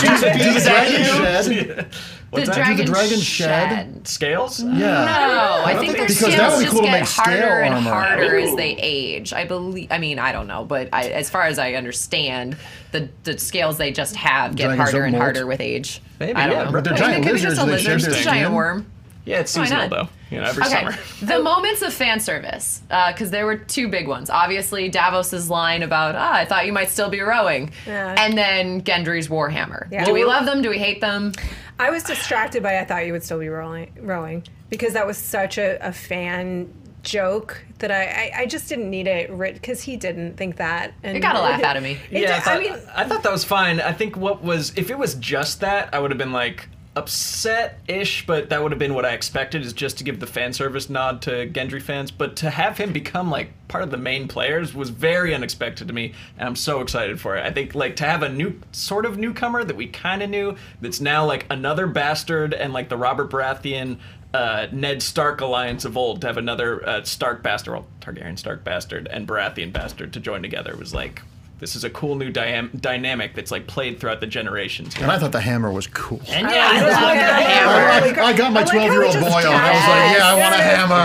[0.00, 1.84] Do the bees at you.
[2.30, 2.46] Shed.
[2.46, 2.64] What's the that?
[2.66, 3.70] dragon dragon shed.
[3.70, 4.08] shed?
[4.08, 4.62] Scales?
[4.62, 4.68] Yeah.
[4.70, 7.00] No, I, don't think think their they- that scales would be just cool to get
[7.00, 7.90] make harder and armor.
[7.90, 9.32] harder as they age.
[9.32, 9.88] I believe.
[9.90, 12.56] I mean, I don't know, but I, as far as I understand,
[12.92, 15.22] the the scales they just have get Dragons harder and molt.
[15.22, 16.00] harder with age.
[16.20, 16.72] Maybe, I don't yeah, know.
[16.72, 18.44] but they're I mean, giant it could be just a lizard, shed just a giant
[18.46, 18.54] skin.
[18.54, 18.86] worm.
[19.30, 20.08] Yeah, it's Why seasonal though.
[20.30, 20.96] You know, every Okay, summer.
[21.22, 24.28] the moments of fan service, because there were two big ones.
[24.30, 27.72] Obviously, Davos's line about, ah, I thought you might still be rowing.
[27.86, 28.14] Yeah.
[28.18, 29.90] And then Gendry's Warhammer.
[29.90, 30.04] Yeah.
[30.04, 30.62] Do we love them?
[30.62, 31.32] Do we hate them?
[31.78, 35.16] I was distracted by I thought you would still be rowing, rowing because that was
[35.16, 36.72] such a, a fan
[37.02, 40.92] joke that I, I, I just didn't need it writ because he didn't think that.
[41.02, 41.98] And It got a laugh out of me.
[42.10, 43.80] It yeah, I thought, I mean, I thought that was fine.
[43.80, 48.26] I think what was if it was just that, I would have been like, upset-ish,
[48.26, 50.90] but that would have been what I expected, is just to give the fan service
[50.90, 52.10] nod to Gendry fans.
[52.10, 55.94] But to have him become like part of the main players was very unexpected to
[55.94, 57.46] me, and I'm so excited for it.
[57.46, 60.56] I think like to have a new sort of newcomer that we kind of knew,
[60.80, 63.98] that's now like another bastard and like the Robert Baratheon.
[64.32, 68.62] Uh, Ned Stark alliance of old to have another uh, Stark bastard, well, Targaryen Stark
[68.62, 71.22] bastard and Baratheon bastard to join together was like
[71.60, 74.94] this is a cool new dy- dynamic that's like played throughout the generations.
[74.98, 76.20] And I thought the hammer was cool.
[76.28, 76.96] And I yeah, I love the the
[77.44, 77.72] hammer.
[78.10, 78.20] hammer.
[78.22, 79.32] I, I got my I like how 12 year old boy on.
[79.34, 80.76] I was like, yeah, I want a yes.
[80.76, 81.04] hammer.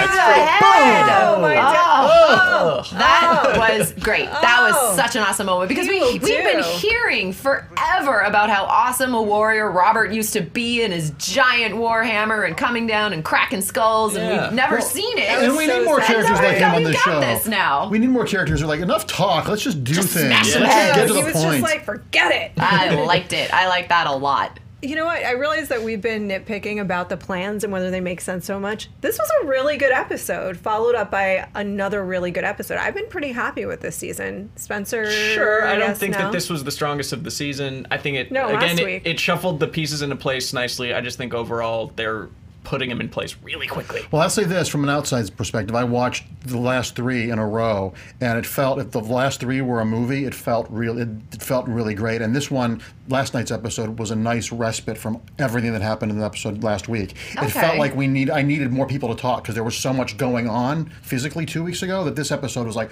[1.24, 1.72] Oh my oh.
[1.74, 2.82] Oh.
[2.84, 4.26] oh, that was great.
[4.26, 4.64] That Oh.
[4.90, 9.22] was such an awesome moment because we we've been hearing forever about how awesome a
[9.22, 14.16] warrior Robert used to be in his giant warhammer and coming down and cracking skulls,
[14.16, 14.44] and Yeah.
[14.46, 15.30] we've never Well, seen it.
[15.30, 16.08] And we so need more sad.
[16.08, 17.20] characters like him got- on we the got show.
[17.22, 17.90] this now.
[17.90, 20.28] We need more characters who are like, enough talk, let's just do Just things.
[20.28, 21.62] smash Let's just get to he the was point.
[21.62, 22.52] just like, forget it.
[22.58, 23.54] I liked it.
[23.54, 24.60] I like that a lot.
[24.84, 25.24] You know what?
[25.24, 28.60] I realize that we've been nitpicking about the plans and whether they make sense so
[28.60, 28.90] much.
[29.02, 32.78] This was a really good episode, followed up by another really good episode.
[32.78, 34.50] I've been pretty happy with this season.
[34.56, 35.12] Spencer.
[35.12, 36.18] Sure, I don't think no?
[36.20, 37.86] that this was the strongest of the season.
[37.92, 40.96] I think it No, again last it, it shuffled the pieces into place nicely.
[40.96, 42.30] I just think overall they're
[42.64, 44.02] putting them in place really quickly.
[44.12, 45.76] Well, I'll say this from an outside perspective.
[45.76, 49.62] I watched the last three in a row, and it felt if the last three
[49.62, 50.98] were a movie, it felt real.
[50.98, 52.22] It, it felt really great.
[52.22, 56.20] And this one, last night's episode, was a nice respite from everything that happened in
[56.20, 57.16] the episode last week.
[57.34, 58.30] It felt like we need.
[58.30, 61.64] I needed more people to talk because there was so much going on physically two
[61.64, 62.92] weeks ago that this episode was like,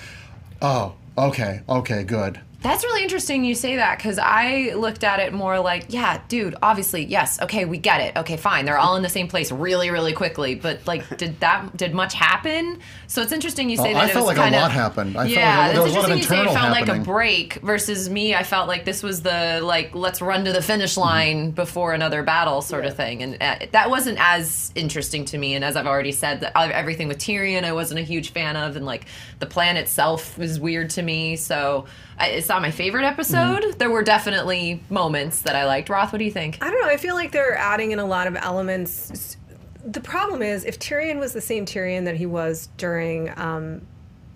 [0.62, 2.40] oh, okay, okay, good.
[2.62, 6.56] That's really interesting you say that because I looked at it more like, yeah, dude,
[6.62, 8.18] obviously, yes, okay, we get it.
[8.18, 8.66] Okay, fine.
[8.66, 10.56] They're all in the same place really, really quickly.
[10.56, 12.80] But like, did that did much happen?
[13.08, 14.62] So it's interesting you say Oh, that I it felt was like a kind of
[14.64, 15.12] lot happened.
[15.18, 16.54] I felt like yeah, there that's was a lot of interesting you say it internal
[16.74, 18.36] felt like a break versus me.
[18.36, 21.02] I felt like this was the like let's run to the finish Mm-hmm.
[21.02, 25.54] line before another battle sort of thing, and uh, that wasn't as interesting to me.
[25.54, 28.76] And as I've already said, that everything with Tyrion, I wasn't a huge fan of,
[28.76, 29.06] and like
[29.40, 31.38] the plan itself was weird to me.
[31.38, 31.86] So
[32.20, 33.64] I, it's not my favorite episode.
[33.64, 33.78] Mm-hmm.
[33.78, 35.90] There were definitely moments that I liked.
[35.90, 36.58] Roth, what do you think?
[36.62, 36.88] I don't know.
[36.90, 39.38] I feel like they're adding in a lot of elements.
[39.86, 43.88] The problem is, if Tyrion was the same Tyrion that he was during um,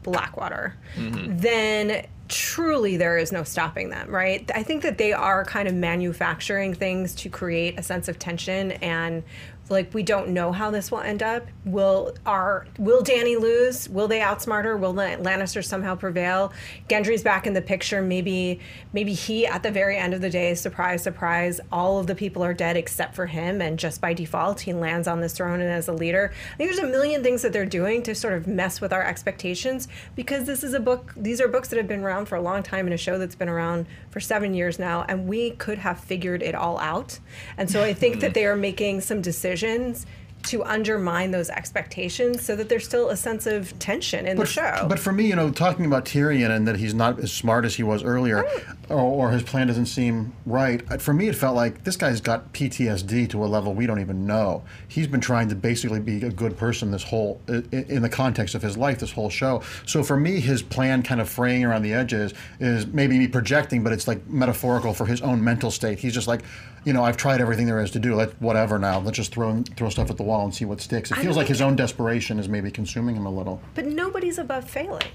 [0.02, 4.50] Blackwater, then truly there is no stopping them, right?
[4.56, 8.72] I think that they are kind of manufacturing things to create a sense of tension
[8.74, 9.24] and
[9.70, 11.48] like we don't know how this will end up.
[11.64, 13.88] Will our will Dany lose?
[13.88, 14.76] Will they outsmart her?
[14.76, 16.52] Will the Lannisters somehow prevail?
[16.90, 18.02] Gendry's back in the picture.
[18.02, 18.60] Maybe
[18.92, 22.44] maybe he at the very end of the day, surprise, surprise, all of the people
[22.44, 25.70] are dead except for him, and just by default he lands on this throne and
[25.70, 26.34] as a leader.
[26.54, 29.04] I think there's a million things that they're doing to sort of mess with our
[29.04, 31.14] expectations because this is a book.
[31.16, 33.36] These are books that have been around for a long time and a show that's
[33.36, 37.20] been around for seven years now, and we could have figured it all out.
[37.58, 40.06] And so I think that they are making some decisions decisions
[40.44, 44.86] to undermine those expectations so that there's still a sense of tension in the show.
[44.88, 47.76] But for me, you know, talking about Tyrion and that he's not as smart as
[47.76, 48.46] he was earlier,
[48.90, 50.82] or, or his plan doesn't seem right.
[50.92, 54.02] uh, For me, it felt like this guy's got PTSD to a level we don't
[54.02, 54.64] even know.
[54.88, 58.62] He's been trying to basically be a good person this whole, in the context of
[58.62, 59.62] his life, this whole show.
[59.86, 63.84] So for me, his plan kind of fraying around the edges is maybe me projecting,
[63.84, 66.00] but it's like metaphorical for his own mental state.
[66.00, 66.42] He's just like,
[66.84, 68.16] you know, I've tried everything there is to do.
[68.16, 69.00] Let whatever now.
[69.00, 71.12] Let's just throw throw stuff at the wall and see what sticks.
[71.12, 73.62] It feels like his own desperation is maybe consuming him a little.
[73.76, 75.12] But nobody's above failing.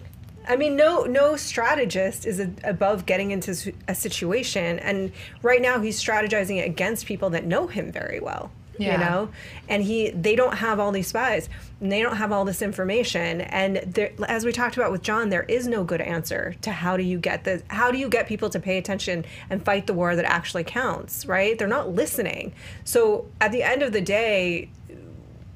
[0.49, 5.12] I mean, no no strategist is a, above getting into a situation, and
[5.43, 8.51] right now he's strategizing against people that know him very well.
[8.79, 8.93] Yeah.
[8.93, 9.31] You know,
[9.69, 11.49] and he they don't have all these spies,
[11.81, 15.29] and they don't have all this information, and there, as we talked about with Jon,
[15.29, 18.29] there is no good answer to how do you get the how do you get
[18.29, 21.59] people to pay attention and fight the war that actually counts, right?
[21.59, 22.55] They're not listening.
[22.85, 24.71] So at the end of the day,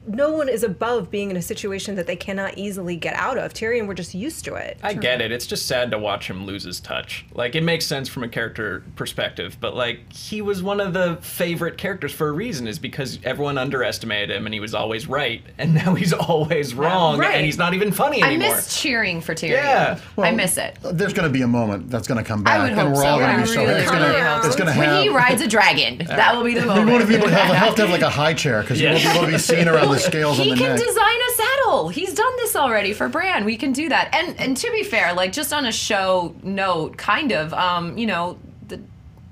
[0.06, 3.54] no one is above being in a situation that they cannot easily get out of.
[3.54, 4.78] Tyrion, we're just used to it.
[4.82, 5.30] I get it.
[5.30, 7.24] It's just sad to watch him lose his touch.
[7.34, 11.18] Like it makes sense from a character perspective, but like he was one of the
[11.20, 15.42] favorite characters for a reason is because everyone underestimated him and he was always right
[15.58, 17.34] and now he's always wrong Right.
[17.36, 18.28] and he's not even funny anymore.
[18.30, 18.56] I anymore.
[18.56, 19.50] miss cheering for Tyrion.
[19.50, 19.98] Yeah.
[20.18, 20.78] I miss it.
[20.82, 22.88] There's going to be a moment that's going to come back, I would and hope
[22.96, 23.06] we're so.
[23.06, 23.60] all going to be so.
[23.64, 24.64] really, it's going to hope It's so.
[24.64, 26.86] going to When he rides a dragon, that will be the moment.
[26.86, 26.92] we moment.
[26.92, 28.96] want to be able to have, have to have like a high chair because Yeah.
[28.96, 30.86] you won't be able to be seen around the scales he on the can neck.
[30.86, 31.88] design a saddle.
[31.88, 33.44] He's done this already for Bran.
[33.44, 34.10] We can do that.
[34.12, 38.06] And and to be fair, like just on a show note, kind of, um, you
[38.06, 38.38] know,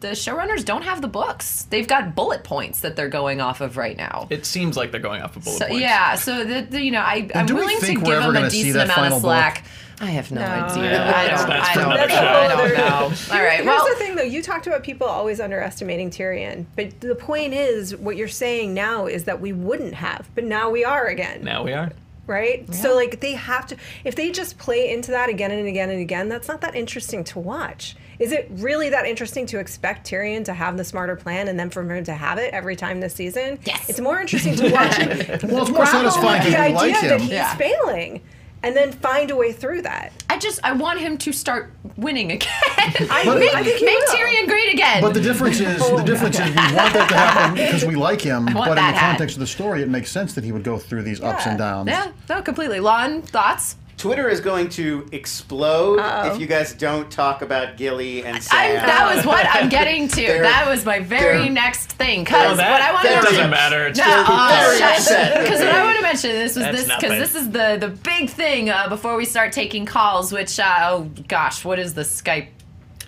[0.00, 1.64] the the showrunners don't have the books.
[1.70, 4.26] They've got bullet points that they're going off of right now.
[4.30, 5.80] It seems like they're going off of bullet So, points.
[5.82, 8.90] yeah, so the, the, you know, I, I'm willing to give them a decent amount
[8.90, 9.22] of final book?
[9.22, 9.64] slack.
[10.02, 10.92] I have no, No, idea.
[10.92, 11.48] yeah, I don't.
[11.48, 12.14] that's I don't, another know.
[12.14, 12.24] show.
[12.24, 13.34] I don't know.
[13.36, 13.52] All right.
[13.56, 14.22] Here's Well, the thing, though.
[14.22, 19.04] You talked about people always underestimating Tyrion, but the point is, what you're saying now
[19.06, 21.92] is that we wouldn't have, but now we are again, Now we are.
[22.26, 22.72] right?
[22.74, 23.76] So, like, they have to.
[24.04, 27.22] If they just play into that again and again and again, that's not that interesting
[27.24, 27.94] to watch.
[28.20, 31.70] Is it really that interesting to expect Tyrion to have the smarter plan and then
[31.70, 33.58] for him to have it every time this season?
[33.64, 33.88] Yes.
[33.88, 35.08] It's more interesting to watch him
[35.50, 37.54] Well, it's more grapple satisfying with the because we idea like that he's Yeah.
[37.56, 38.20] failing,
[38.62, 40.12] and then find a way through that.
[40.28, 42.48] I just I want him to start winning again.
[42.76, 44.04] I, make I think he make.
[44.08, 45.00] Tyrion great again.
[45.00, 48.20] But the difference is the difference is we want that to happen because we like
[48.20, 49.12] him, but in the hat.
[49.12, 51.56] context of the story, it makes sense that he would go through these ups and
[51.58, 51.88] downs.
[51.88, 52.80] yeah, no, completely.
[52.80, 53.76] Lon, thoughts?
[54.00, 56.00] Twitter is going to explode
[56.32, 58.74] if you guys don't talk about Gilly and I, Sam.
[58.86, 60.26] that was what I'm getting to.
[60.40, 62.20] That was my very next thing.
[62.20, 63.86] No, Because that, what I wanted that to doesn't matter.
[63.88, 65.42] It's No, just uh, shut- upset.
[65.42, 67.88] Because what I want to mention this was That's this because this is the the
[67.88, 70.32] big thing uh, before we start taking calls.
[70.32, 72.48] Which uh, oh gosh, what is the Skype?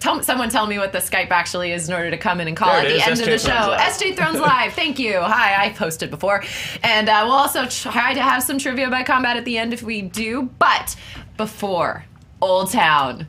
[0.03, 2.57] Tell, someone tell me what the Skype actually is in order to come in and
[2.57, 3.69] call at the is, end of the show.
[3.69, 3.79] Live.
[3.79, 4.73] SJ Thrones Live.
[4.73, 5.21] Thank you.
[5.21, 6.43] Hi, I posted before,
[6.83, 9.85] and uh, we'll also try to have some trivia by combat at the end if
[9.85, 10.51] we do.
[10.59, 10.97] But
[11.37, 12.05] before
[12.41, 13.29] Oldtown,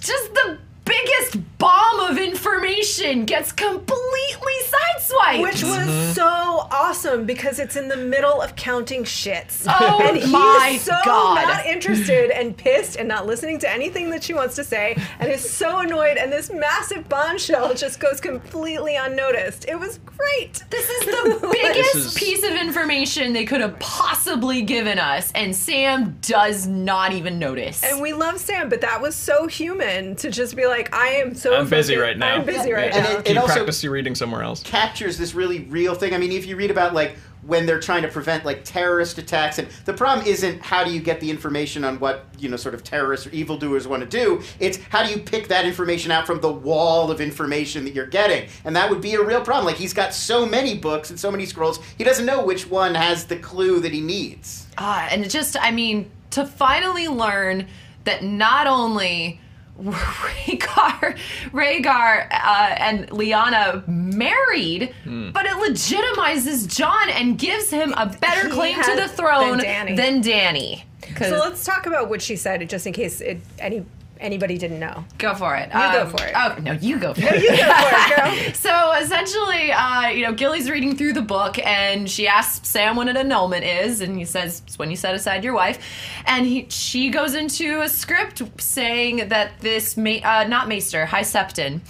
[0.00, 0.58] just the
[0.88, 5.42] biggest bomb of information gets completely sideswiped.
[5.42, 6.12] Which was mm-hmm.
[6.12, 6.24] so
[6.70, 9.66] awesome because it's in the middle of counting shits.
[9.68, 11.42] Oh and he's my so God.
[11.46, 15.30] not interested and pissed and not listening to anything that she wants to say and
[15.30, 19.66] is so annoyed and this massive bombshell just goes completely unnoticed.
[19.68, 20.64] It was great.
[20.70, 25.54] This is the biggest is- piece of information they could have possibly given us, and
[25.54, 27.82] Sam does not even notice.
[27.82, 31.34] And we love Sam, but that was so human to just be like, I am
[31.34, 32.34] so I'm busy focused- right now.
[32.36, 33.18] I'm busy right And now.
[33.18, 34.62] it- Can you also- practice your reading somewhere else?
[34.62, 36.14] captures this really real thing.
[36.14, 37.16] I mean, if you read about like
[37.46, 41.00] when they're trying to prevent like terrorist attacks, and the problem isn't how do you
[41.00, 44.42] get the information on what you know sort of terrorists or evildoers want to do.
[44.60, 48.06] It's how do you pick that information out from the wall of information that you're
[48.06, 49.64] getting, and that would be a real problem.
[49.66, 52.94] Like he's got so many books and so many scrolls, he doesn't know which one
[52.94, 54.66] has the clue that he needs.
[54.76, 57.66] Ah, and it just, I mean, to finally learn
[58.04, 59.40] that not only
[59.80, 61.16] Rhaegar,
[61.52, 65.30] Rhaegar uh, and Lyanna married, Hmm.
[65.30, 69.86] but it legitimizes Jon and gives him a better He claim to the throne than
[69.88, 69.96] Dany.
[69.96, 70.82] than Dany.
[71.14, 73.84] 'Cause- So let's talk about what she said, just in case it, any
[74.20, 75.04] anybody didn't know.
[75.18, 75.68] go for it.
[75.68, 76.32] You go for it.
[76.34, 77.42] Oh no, you go for it.
[77.42, 78.52] You go for it, girl.
[78.54, 83.08] So essentially, uh, you know, Gilly's reading through the book and she asks Sam what
[83.08, 85.78] an annulment is, and he says it's when you set aside your wife,
[86.26, 91.22] and he, she goes into a script saying that this ma- uh, not Maester High
[91.22, 91.80] Septon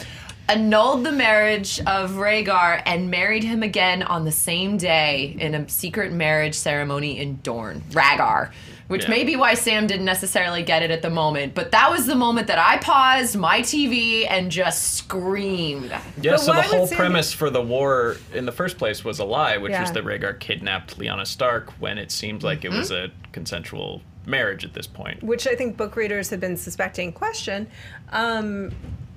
[0.49, 5.69] annulled the marriage of Rhaegar and married him again on the same day in a
[5.69, 8.51] secret marriage ceremony in Dorne, Rhaegar.
[8.89, 9.11] Which Yeah.
[9.11, 12.15] may be why Sam didn't necessarily get it at the moment, but that was the
[12.15, 15.91] moment that I paused my TV and just screamed.
[16.21, 19.19] Yeah, But so the whole Sam- premise for the war in the first place was
[19.19, 22.79] a lie, which was that Rhaegar kidnapped Lyanna Stark when it seemed like it Mm-hmm.
[22.79, 25.23] was a consensual marriage at this point.
[25.23, 27.13] which I think book readers have been suspecting.
[27.13, 27.67] Question:
[28.13, 28.73] um,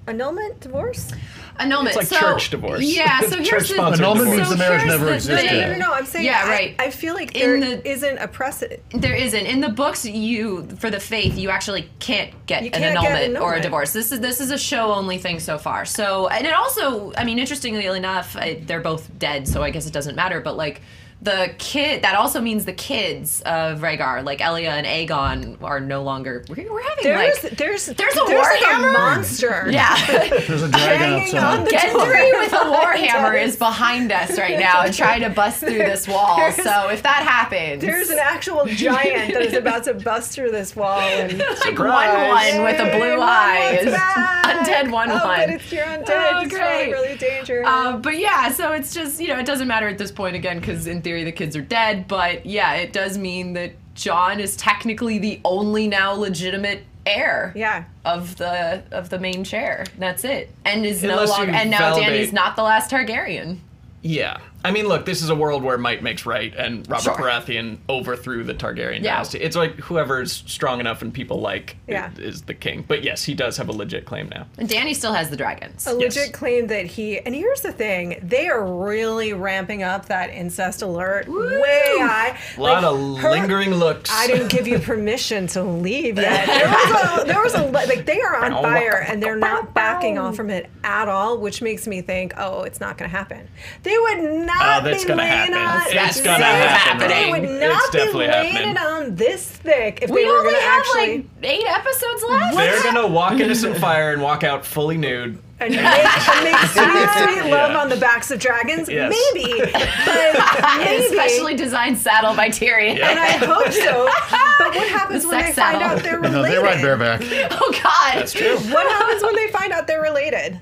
[0.08, 1.12] annulment, divorce?
[1.60, 1.95] annulment.
[1.95, 2.82] It's like so, church divorce.
[2.82, 4.38] Yeah, so here's the Annulment divorce.
[4.38, 5.49] means the marriage here's never the existed.
[5.49, 5.60] thing.
[5.60, 5.93] No, no, no.
[5.93, 6.76] I'm saying, Yeah, I- right.
[6.80, 8.82] I, feel like In there the- isn't a precedent.
[8.93, 10.06] There isn't in the books.
[10.06, 13.93] You for the faith, you actually can't get an can't get annulment, or a divorce.
[13.93, 15.86] This is this is a show only thing so far.
[15.86, 19.86] So and it also, I mean, interestingly enough, I, they're both dead, so I guess
[19.86, 20.39] it doesn't matter.
[20.41, 20.82] But like
[21.24, 26.02] the kid, that also means the kids of Rhaegar, like Elia and Aegon, are no
[26.02, 26.44] longer.
[26.50, 28.90] We're, we're having There's like there's there's a there's like Warhammer?
[28.90, 29.68] a monster.
[29.72, 29.96] yeah.
[30.08, 31.66] There's a dragon Hanging on outside.
[31.68, 35.78] the Gendry with a warhammer is behind us right now and trying to bust through
[35.78, 36.38] this wall.
[36.38, 40.52] There's- So if that happens, There's an actual giant that is about to bust through
[40.52, 44.44] this wall and like one one with a blue Mom, eye, what's back?
[44.46, 45.24] undead one oh, one.
[45.24, 46.32] but it's you're undead.
[46.34, 46.92] Oh, it's great.
[46.92, 47.68] really, really dangerous.
[47.68, 50.60] Uh, but yeah, so it's just you know it doesn't matter at this point again
[50.60, 52.07] because in theory the kids are dead.
[52.07, 57.51] But yeah, it does mean that Jon is technically the only now legitimate heir.
[57.55, 57.84] yeah.
[58.05, 59.86] Of the of the main chair.
[59.97, 60.49] That's it.
[60.66, 63.57] And is Unless no longer and now validate- Dany's not the last Targaryen.
[64.03, 67.16] Yeah, I mean, look, this is a world where might makes right, and Robert Sure.
[67.16, 69.14] Baratheon overthrew the Targaryen Yeah.
[69.16, 69.39] dynasty.
[69.39, 72.09] It's like whoever's strong enough and people like Yeah.
[72.18, 72.86] is the king.
[72.88, 74.45] But yes, he does have a legit claim now.
[74.57, 75.86] And Dany still has the dragons.
[75.88, 76.16] a Yes.
[76.16, 80.82] legit claim that he and here's the thing they are really ramping up that incest
[80.82, 84.12] alert way high A lot Like, of her- lingering looks.
[84.14, 86.47] I didn't give you permission to leave yet.
[86.62, 90.18] There was a, there was a like they are on fire and they're not backing
[90.18, 93.47] off from it at all, which makes me think, oh, it's not going to happen.
[93.84, 94.20] They would
[94.54, 95.54] Oh, not Oh, that's be gonna laying happen.
[95.56, 95.95] on.
[95.95, 97.08] That's gonna so happen.
[97.08, 97.32] They happening.
[97.32, 98.70] would It's not be definitely laying happening.
[98.72, 101.66] it on this thick if we they were only going to have actually like eight
[101.68, 102.56] episodes left.
[102.56, 105.38] They're gonna walk into some fire and walk out fully nude.
[105.60, 107.10] and make, and make sweet,
[107.43, 107.78] sweet love Yeah.
[107.82, 108.89] on the backs of dragons.
[108.89, 109.14] Yes.
[109.34, 109.60] Maybe,
[110.06, 111.04] but maybe.
[111.14, 112.99] Specially designed saddle by Tyrion.
[112.99, 114.10] and I hope so.
[114.58, 116.58] But what happens The when they sex find out they're No, related?
[116.58, 117.22] they ride bareback.
[117.52, 118.16] oh God.
[118.16, 118.58] That's true.
[118.58, 120.60] What happens when they find out they're related?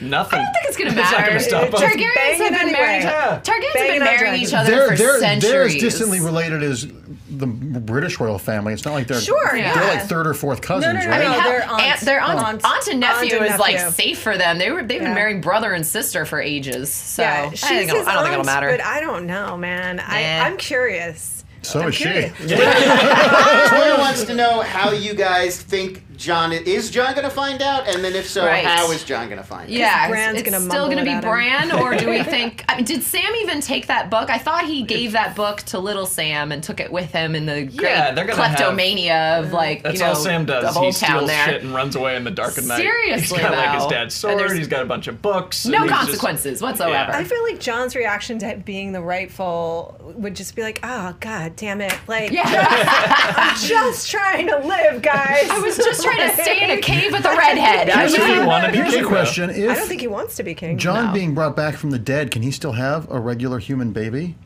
[0.00, 0.38] Nothing.
[0.40, 1.26] I don't think it's gonna It's not matter.
[1.28, 1.80] gonna stop us.
[1.80, 3.02] Targaryens Banging have been married.
[3.04, 3.40] Yeah.
[3.44, 5.50] Targaryens have been on marrying each other They're, for they're, centuries.
[5.52, 6.86] they're as distantly related as
[7.30, 8.72] the British royal family.
[8.72, 11.20] It's not like they're Sure, they're like third or fourth cousins, no, no, right?
[11.20, 12.04] I mean, No, they're aunt, aunts.
[12.04, 12.64] their aunt, Aunts.
[12.64, 14.58] aunt and nephew Aunt and is like safe for them.
[14.58, 15.14] They were they've been Yeah.
[15.14, 16.92] marrying brother and sister for ages.
[16.92, 18.68] So Yeah, I, she's think it'll- his I don't think it'll matter.
[18.70, 20.00] But I don't know, man.
[20.00, 20.44] I, Nah.
[20.46, 21.44] I'm curious.
[21.62, 22.04] so is she.
[22.04, 22.32] curious.
[22.38, 27.88] Twitter wants to know how you guys think Jon is Jon going to find out,
[27.88, 28.62] and then if so, Right.
[28.64, 29.68] how is Jon going to find out?
[29.70, 31.30] yeah, Bran's it's gonna still going to be it at him.
[31.30, 32.62] Bran, or do we think?
[32.68, 34.28] I mean, did Sam even take that book?
[34.28, 37.46] I thought he gave that book to little Sam and took it with him in
[37.46, 40.64] the great Yeah, they're gonna have- kleptomania of like That's you know all Sam does.
[40.76, 41.44] of He Oldtown steals there.
[41.46, 42.76] shit and runs away in the dark of night.
[42.82, 44.52] Seriously, he's got like his dad's And sword.
[44.58, 45.64] He's got a bunch of books.
[45.64, 46.92] no and he's just- consequences whatsoever.
[46.92, 47.16] Yeah.
[47.18, 51.56] I feel like Jon's reaction to being the rightful would just be like, "Oh God,
[51.56, 51.94] damn it!
[52.06, 52.44] Like, Yeah.
[53.36, 55.48] I'm just trying to live, guys.
[55.50, 57.90] I was just trying to stay in a cave with a redhead.
[57.90, 59.08] I Here's was who you want to be Here's a though.
[59.08, 60.78] question: I don't If think he wants to be king.
[60.78, 61.12] Jon No.
[61.12, 64.36] being brought back from the dead, can he still have a regular human baby?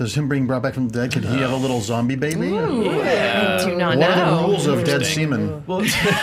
[0.00, 2.58] Does him being brought back from the dead, could he have a little zombie baby?
[2.58, 5.62] I do not What are the rules of dead semen?
[5.66, 5.82] Well,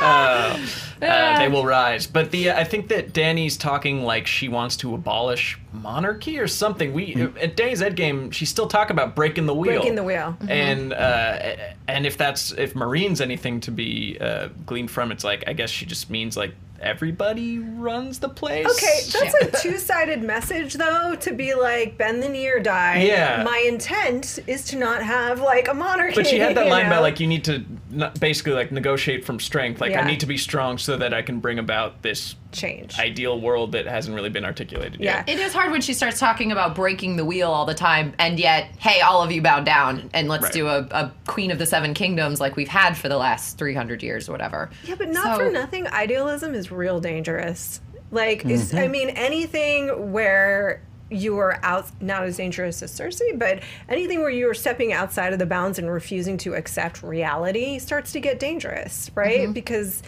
[0.00, 0.58] uh,
[1.02, 2.06] uh, they will rise.
[2.06, 6.94] But the I think that Dany's talking like she wants to abolish monarchy or something.
[6.94, 9.80] We at Dany's Ed game, she's still talking about breaking the wheel.
[9.80, 10.38] Breaking the wheel.
[10.48, 11.56] And uh,
[11.88, 15.68] and if that's if Meereen's anything to be uh, gleaned from, it's like I guess
[15.68, 18.66] she just means like everybody runs the place.
[18.66, 21.14] Okay, that's a two-sided message, though.
[21.14, 23.02] To be like, bend the knee or die.
[23.02, 23.42] Yeah.
[23.44, 26.14] My intent is to not have like a monarchy.
[26.14, 26.90] But she had that line know?
[26.90, 29.80] about like you need to not, basically like negotiate from strength.
[29.80, 30.02] Like Yeah.
[30.02, 32.98] I need to be strong so that I can bring about this change.
[32.98, 35.24] ideal world that hasn't really been articulated Yeah.
[35.26, 35.28] yet.
[35.28, 38.38] It is hard when she starts talking about breaking the wheel all the time, and
[38.38, 40.52] yet, hey, all of you bow down and let's Right.
[40.52, 44.02] do a, a Queen of the Seven Kingdoms like we've had for the last 300
[44.02, 44.70] years or whatever.
[44.84, 45.86] Yeah, but not So- for nothing.
[45.88, 47.80] Idealism is real dangerous.
[48.10, 48.76] Like, Mm-hmm.
[48.78, 50.82] I mean, anything where
[51.12, 55.32] you are out, not as dangerous as Cersei, but anything where you are stepping outside
[55.32, 59.40] of the bounds and refusing to accept reality starts to get dangerous, right?
[59.40, 59.52] Mm-hmm.
[59.52, 60.02] Because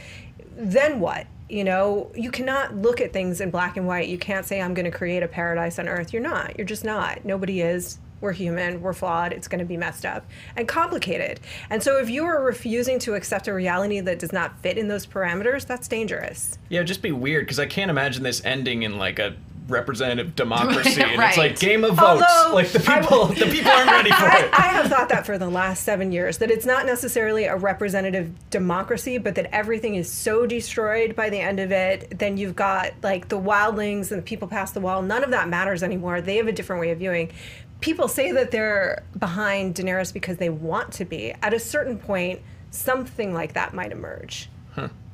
[0.57, 1.26] then what?
[1.49, 4.09] You know, you cannot look at things in black and white.
[4.09, 6.12] You can't say, I'm going to create a paradise on earth.
[6.12, 6.57] You're not.
[6.57, 7.24] You're just not.
[7.24, 7.99] Nobody is.
[8.22, 8.80] We're human.
[8.80, 9.32] We're flawed.
[9.32, 10.24] It's going to be messed up
[10.57, 11.40] and complicated.
[11.70, 14.86] And so, if you are refusing to accept a reality that does not fit in
[14.86, 16.57] those parameters, that's dangerous.
[16.68, 19.34] Yeah, just be weird because I can't imagine this ending in like a
[19.72, 21.30] representative democracy, and Right.
[21.30, 22.22] it's like game of votes.
[22.22, 24.50] Although, like the people, will- the people aren't ready for I, it.
[24.52, 28.30] I have thought that for the last seven years that it's not necessarily a representative
[28.50, 32.18] democracy, but that everything is so destroyed by the end of it.
[32.18, 35.02] Then you've got like the wildlings and the people past the wall.
[35.02, 36.20] None of that matters anymore.
[36.20, 37.32] They have a different way of viewing.
[37.80, 41.32] People say that they're behind Daenerys because they want to be.
[41.42, 44.48] At a certain point, something like that might emerge.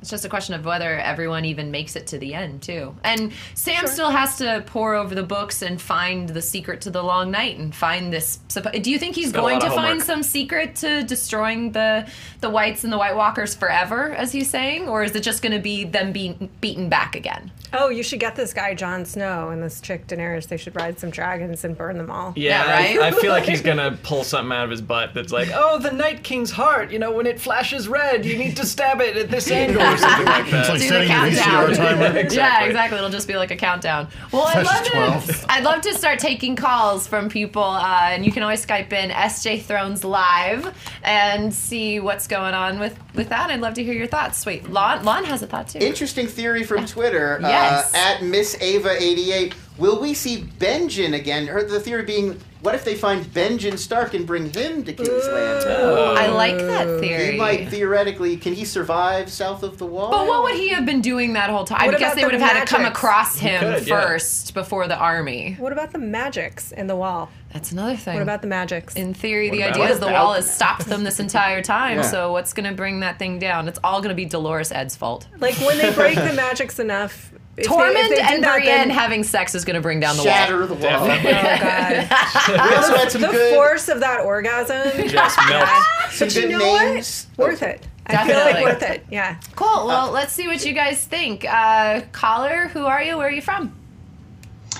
[0.01, 2.95] It's just a question of whether everyone even makes it to the end, too.
[3.03, 7.03] And Sam still has to pour over the books and find the secret to the
[7.03, 8.37] long night and find this.
[8.81, 12.09] Do you think he's got a going to of find some secret to destroying the
[12.39, 15.53] the whites and the White Walkers forever, as he's saying, or is it just going
[15.53, 17.51] to be them being beaten back again?
[17.73, 20.47] Oh, you should get this guy Jon Snow and this chick Daenerys.
[20.47, 22.33] They should ride some dragons and burn them all.
[22.35, 22.99] Yeah, Yeah, right?
[22.99, 25.77] I, I feel like he's gonna pull something out of his butt that's like, oh,
[25.79, 26.91] the Night King's heart.
[26.91, 29.97] You know, when it flashes red, you need to stab it at this angle or
[29.97, 30.59] something like that.
[30.61, 31.69] It's like Do the setting a countdown.
[31.69, 32.29] VCR timer.
[32.39, 32.97] Yeah, exactly.
[32.97, 34.07] It'll just be like a countdown.
[34.31, 38.31] Well, I'd love, to, I'd love to start taking calls from people, uh, and you
[38.31, 43.49] can always Skype in SJ Thrones Live and see what's going on with, with that.
[43.49, 44.45] I'd love to hear your thoughts.
[44.45, 45.79] Wait, Lon, Lon has a thought too.
[45.79, 47.49] Interesting theory from Twitter Yes.
[47.49, 49.53] uh, Uh, at Miss Ava88.
[49.79, 51.47] Will we see Benjen again?
[51.47, 55.25] Her the theory being What if they find Benjen Stark and bring him to King's
[55.27, 56.17] Landing?
[56.17, 57.31] I like that theory.
[57.31, 58.35] He might theoretically.
[58.35, 60.11] Can he survive south of the wall?
[60.11, 61.79] But what would he have been doing that whole time?
[61.81, 64.01] I guess about they would the have had to come across him could, yeah.
[64.01, 65.55] first before the army.
[65.57, 67.29] What about the magics in the wall?
[67.53, 68.15] That's another thing.
[68.15, 68.95] What about the magics?
[68.95, 71.97] in theory, the idea is the about- wall has stopped them this entire time.
[71.99, 72.03] Yeah.
[72.03, 73.69] So what's going to bring that thing down?
[73.69, 75.27] It's all going to be Dolorous Edd's fault.
[75.39, 77.31] like when they break the magics enough.
[77.57, 80.17] if they- Tormund they and that, Brienne then- having sex is going to bring down
[80.17, 80.67] the shatter wall.
[80.67, 80.81] the wall?
[81.07, 81.31] Definitely.
[81.31, 82.69] Oh god.
[82.69, 85.07] We also had some the good, force of that orgasm.
[85.07, 85.69] Just melt.
[86.11, 87.27] some But you know names.
[87.35, 87.49] what?
[87.49, 87.87] Worth it.
[88.07, 88.63] I feel like Definitely.
[88.63, 89.05] worth it.
[89.11, 89.39] Yeah.
[89.55, 89.85] Cool.
[89.85, 91.45] Well, let's see what you guys think.
[91.45, 93.17] Uh, caller, who are you?
[93.17, 93.75] Where are you from?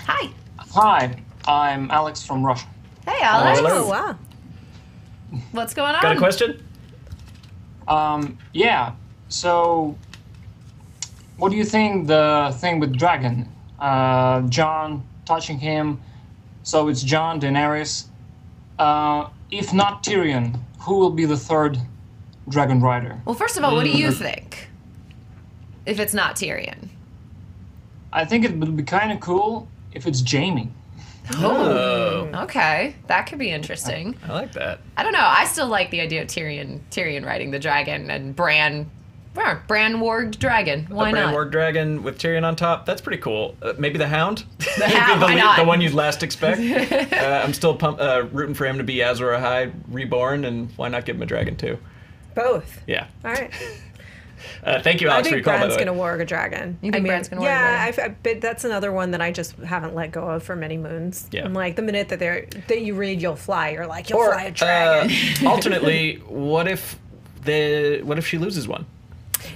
[0.06, 0.32] Hi.
[0.58, 1.16] Hi,
[1.48, 2.66] I'm Alex from Russia.
[3.08, 3.60] Hey, Alex.
[3.60, 3.84] hello.
[3.86, 4.16] Oh wow.
[5.52, 6.02] What's going on?
[6.02, 6.64] Got a question?
[7.88, 8.94] Um, yeah,
[9.30, 9.96] so
[11.38, 13.48] what do you think the thing with Dragon?
[13.80, 16.02] Uh, Jon touching him,
[16.64, 18.06] so it's Jon, Daenerys.
[18.78, 21.78] Uh, if not Tyrion, who will be the third
[22.50, 23.20] Dragon Rider?
[23.26, 24.70] Well, first of all, what do you think?
[25.86, 26.90] If it's not Tyrion.
[28.12, 30.72] I think it would be kind of cool if it's Jaime.
[31.36, 34.16] Oh, Okay, that could be interesting.
[34.28, 34.80] I like that.
[34.98, 35.20] I don't know.
[35.24, 38.90] I still like the idea of Tyrion Tyrion riding the dragon and Bran
[39.34, 40.86] Bran, Bran warged dragon.
[40.90, 41.36] Why a Bran not?
[41.36, 42.86] Warg dragon with Tyrion on top.
[42.86, 43.56] That's pretty cool.
[43.62, 44.44] Uh, maybe the Hound.
[44.78, 45.58] The Hound, why le- not?
[45.58, 46.60] The one you'd last expect.
[47.14, 50.88] uh, I'm still pump, uh, rooting for him to be Azor Ahai reborn, and why
[50.90, 51.78] not give him a dragon too?
[52.34, 52.82] Both.
[52.88, 53.08] Yeah.
[53.24, 53.52] All right.
[54.64, 55.60] Uh, thank you, I Alex, for think your call.
[55.60, 56.78] By Bran's the gonna warg a dragon.
[56.82, 58.12] You think I mean, Bran's gonna warg a yeah, dragon?
[58.12, 61.28] I, but that's another one that I just haven't let go of for many moons.
[61.32, 61.44] Yeah.
[61.44, 64.32] I'm like the minute that they're that you read you'll fly, you're like you'll Or
[64.32, 65.12] fly a dragon.
[65.46, 66.98] uh, alternately, what if
[67.44, 68.86] the what if she loses one?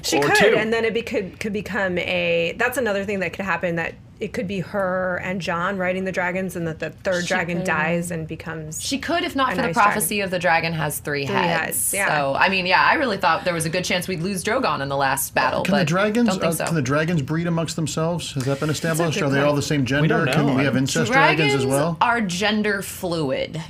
[0.02, 0.56] She or could, two.
[0.58, 2.54] and then it be, could could become a.
[2.58, 3.76] That's another thing that could happen.
[3.76, 7.58] That it could be her and Jon riding the dragons, and that the third dragon
[7.58, 7.66] could.
[7.68, 8.82] dies and becomes.
[8.82, 11.92] She could, if not for the nice prophecy of the dragon has three, Three heads.
[11.92, 12.08] heads, yeah.
[12.08, 14.82] So I mean, yeah, I really thought there was a good chance we'd lose Drogon
[14.82, 15.64] in the last battle.
[15.64, 16.66] Can but the dragons Don't think uh, so.
[16.66, 18.32] can the dragons breed amongst themselves?
[18.34, 19.22] Has that been established?
[19.22, 20.26] Are they all the same gender?
[20.26, 21.98] don't Can we have incest dragons, as well?
[22.02, 23.62] are gender fluid.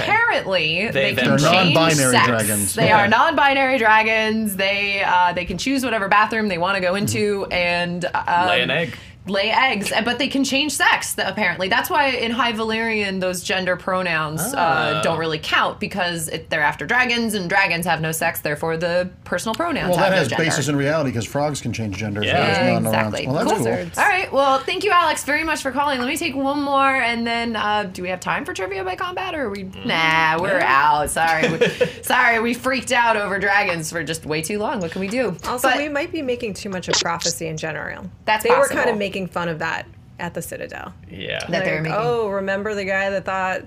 [0.00, 1.24] Apparently, they, them.
[1.24, 2.26] can They're change non-binary sex.
[2.26, 2.74] dragons.
[2.74, 2.92] They Okay.
[2.92, 4.56] are non-binary dragons.
[4.56, 8.62] They uh, they can choose whatever bathroom they want to go into and um, Lay
[8.62, 8.96] an egg.
[9.26, 11.14] Lay eggs, uh, but they can change sex.
[11.18, 14.56] Apparently, that's why in High Valyrian those gender pronouns uh,
[14.98, 15.00] Ah.
[15.02, 18.40] don't really count because it, they're after dragons, and dragons have no sex.
[18.40, 20.44] Therefore, the personal pronouns Well, have that no has gender.
[20.44, 22.22] basis in reality because frogs can change gender.
[22.22, 22.34] Yeah.
[22.44, 22.94] there's Yeah, none around.
[23.14, 23.26] exactly.
[23.26, 23.64] Well, that's Cool.
[23.66, 24.02] cool.
[24.04, 24.32] All right.
[24.32, 25.98] Well, thank you, Alex, very much for calling.
[25.98, 28.94] Let me take one more, and then uh, do we have time for trivia by
[28.96, 29.64] combat, or are we?
[29.84, 31.10] Nah, we're out.
[31.10, 31.66] Sorry, we,
[32.02, 34.80] sorry, we freaked out over dragons for just way too long.
[34.80, 35.36] What can we do?
[35.48, 38.08] Also, But we might be making too much of prophecy in general.
[38.24, 39.86] That's they were kind of making fun of that
[40.18, 40.92] at the Citadel.
[41.10, 41.38] Yeah.
[41.48, 43.62] That they were making- oh, remember the guy that thought,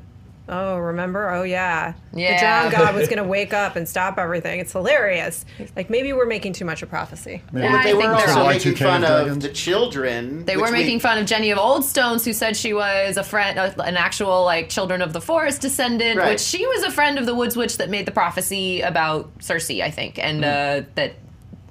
[0.52, 1.30] oh, remember?
[1.30, 1.93] Oh, yeah.
[2.12, 2.34] Yeah.
[2.34, 4.60] The drown god was going to wake up and stop everything.
[4.60, 5.45] It's hilarious.
[5.76, 7.43] Like, maybe we're making too much of prophecy.
[7.52, 10.45] Maybe Yeah, But I they think were also making fun of the children.
[10.45, 13.24] They which were we- making fun of Jenny of Oldstones, who said she was a
[13.24, 16.32] friend, uh, an actual like Children of the Forest descendant, Right.
[16.32, 19.84] which she was a friend of the Woods Witch that made the prophecy about Cersei,
[19.84, 21.14] I think, and uh, that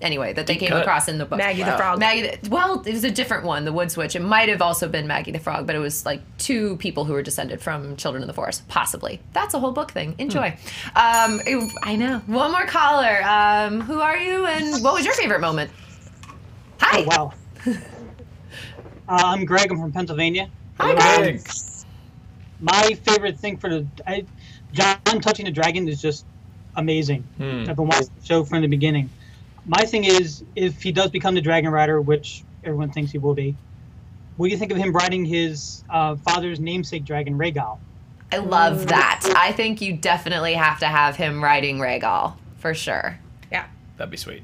[0.00, 0.82] anyway that they Deep came cut.
[0.82, 1.38] across in the book.
[1.38, 1.98] Maggy the Frog.
[1.98, 4.14] Maggy, the- well, it was a different one, the Woods Witch.
[4.16, 7.12] It might have also been Maggy the Frog, but it was like two people who
[7.12, 9.20] were descended from Children of the Forest, possibly.
[9.32, 10.14] That's a whole book thing.
[10.18, 10.56] Enjoy.
[10.96, 12.18] Um, it- I know.
[12.26, 13.22] One more caller.
[13.24, 15.70] Um, who are you, and what was your favorite moment?
[16.80, 17.02] Hi.
[17.02, 17.32] Oh, wow.
[19.08, 19.70] uh, I'm Greg.
[19.70, 20.48] I'm from Pennsylvania.
[20.80, 21.42] Hi, Greg.
[21.42, 21.48] Greg.
[22.60, 24.24] My favorite thing for the I,
[24.72, 26.24] Jon touching the dragon is just
[26.76, 27.22] amazing.
[27.36, 27.64] Hmm.
[27.68, 29.10] I've been watching the show from the beginning.
[29.68, 33.34] My thing is, if he does become the dragon rider, which everyone thinks he will
[33.34, 33.54] be,
[34.36, 37.78] what do you think of him riding his uh, father's namesake dragon, Rhaegal?
[38.32, 39.22] I love that.
[39.36, 43.18] I think you definitely have to have him riding Rhaegal for sure.
[43.52, 43.66] Yeah.
[43.96, 44.42] That'd be sweet.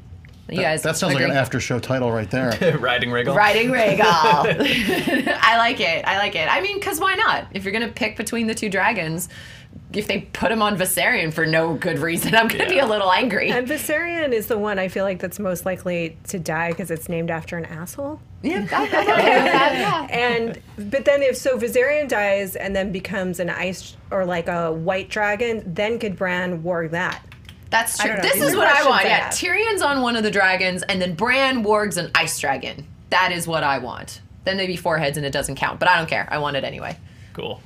[0.50, 2.76] You guys, That sounds like an after show title right there.
[2.78, 3.34] Riding Rhaegal.
[3.34, 3.98] Riding Rhaegal.
[5.40, 6.04] I like it.
[6.04, 6.52] I like it.
[6.52, 7.46] I mean, because why not?
[7.52, 9.30] If you're gonna pick between the two dragons,
[9.92, 13.12] if they put him on Viserion for no good reason, I'm gonna be a little
[13.12, 13.50] angry.
[13.50, 17.08] And Viserion is the one I feel like that's most likely to die because it's
[17.08, 18.20] named after an asshole.
[18.42, 20.06] yeah, I'm that, yeah.
[20.10, 20.60] And
[20.90, 25.08] but then if so Viserion dies and then becomes an ice or like a white
[25.08, 27.24] dragon, then could Bran warg that?
[27.70, 28.14] That's true.
[28.14, 28.22] know.
[28.22, 29.04] This These is what I want.
[29.04, 29.32] I Yeah, have.
[29.34, 32.86] Tyrion's on one of the dragons, and then Bran wargs an ice dragon.
[33.10, 34.20] That is what I want.
[34.44, 35.80] Then maybe four heads, and it doesn't count.
[35.80, 36.28] But I don't care.
[36.30, 36.96] I want it anyway.
[37.32, 37.60] Cool.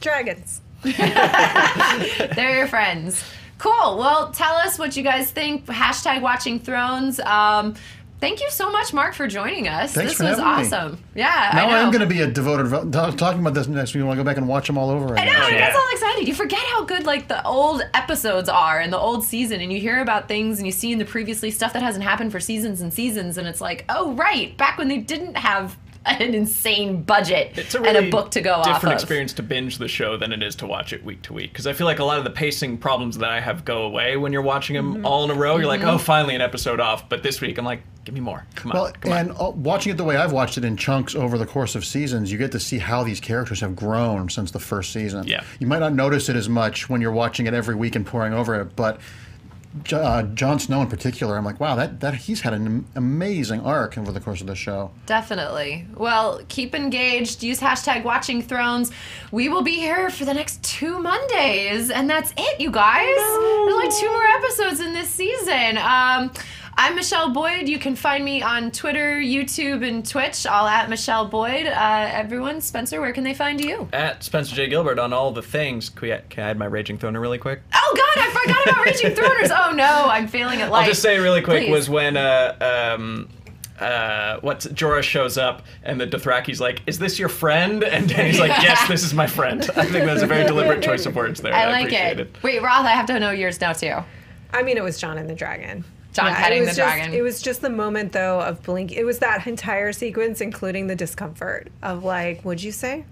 [0.00, 0.62] Dragons.
[2.34, 3.22] They're your friends.
[3.58, 3.98] Cool.
[3.98, 5.66] Well, tell us what you guys think.
[5.66, 7.20] Hashtag watching thrones.
[7.20, 7.74] Um,
[8.20, 9.94] Thank you so much, Marc, for joining us.
[9.94, 10.66] Thanks this for was having me.
[10.76, 11.04] awesome.
[11.14, 11.52] Yeah.
[11.54, 11.76] Now I know.
[11.76, 12.68] I am going to be a devoted.
[12.92, 14.90] t- Talking about this next week, I want to go back and watch them all
[14.90, 15.20] over again.
[15.20, 15.40] I again.
[15.40, 15.58] know, it Yeah.
[15.60, 16.28] gets all excited.
[16.28, 19.80] You forget how good like the old episodes are and the old season, and you
[19.80, 22.82] hear about things and you see in the previously stuff that hasn't happened for seasons
[22.82, 27.56] and seasons, and it's like, oh right, back when they didn't have an insane budget
[27.58, 29.88] It's a and a book to go off It's a different experience to binge the
[29.88, 31.52] show than it is to watch it week to week.
[31.52, 34.16] Because I feel like a lot of the pacing problems that I have go away
[34.16, 35.06] when you're watching them Mm-hmm.
[35.06, 35.56] all in a row.
[35.58, 37.08] You're like, oh, finally an episode off.
[37.08, 38.46] But this week, I'm like, give me more.
[38.54, 39.18] Come on, come on.
[39.18, 41.84] and uh, watching it the way I've watched it in chunks over the course of
[41.84, 45.26] seasons, you get to see how these characters have grown since the first season.
[45.26, 45.44] Yeah.
[45.58, 48.32] You might not notice it as much when you're watching it every week and pouring
[48.32, 49.02] over it, but Jo-
[49.92, 53.96] uh, Jon Snow in particular, I'm like, wow, that, that he's had an amazing arc
[53.96, 54.90] over the course of the show.
[55.06, 55.86] Definitely.
[55.96, 57.42] Well, keep engaged.
[57.42, 58.90] Use hashtag Watching Thrones.
[59.30, 63.06] We will be here for the next two Mondays, and that's it, you guys.
[63.06, 65.78] There's only two more episodes in this season.
[65.78, 66.32] Um,
[66.82, 67.68] I'm Michelle Boyd.
[67.68, 71.66] You can find me on Twitter, YouTube, and Twitch, all at Michelle Boyd.
[71.66, 73.86] Uh, everyone, Spencer, where can they find you?
[73.92, 74.66] At Spencer J.
[74.66, 75.90] Gilbert on all the things.
[75.90, 77.60] Can, we, can I add my Raging Throner really quick?
[77.74, 79.54] Oh God, I forgot about Raging Throners.
[79.54, 80.84] Oh no, I'm failing at life.
[80.84, 81.70] I'll just say really quick Please.
[81.70, 83.28] was when uh, um,
[83.78, 88.40] uh, what's Jorah shows up and the Dothraki's like, "Is this your friend?" And Dany's
[88.40, 91.42] like, "Yes, this is my friend." I think that's a very deliberate choice of words
[91.42, 91.52] there.
[91.52, 92.36] I like appreciate it.
[92.42, 93.96] Wait, Roth, I have to know yours now too.
[94.54, 95.84] I mean, it was Jon and the Dragon.
[96.12, 97.14] Jon it petting was the just- dragon.
[97.14, 98.92] It was just the moment, though, of blink.
[98.92, 103.04] It was that entire sequence, including the discomfort of like, "What'd you say?"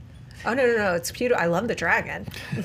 [0.47, 0.95] Oh no, no, no!
[0.95, 1.33] It's cute.
[1.33, 2.27] I love the dragon.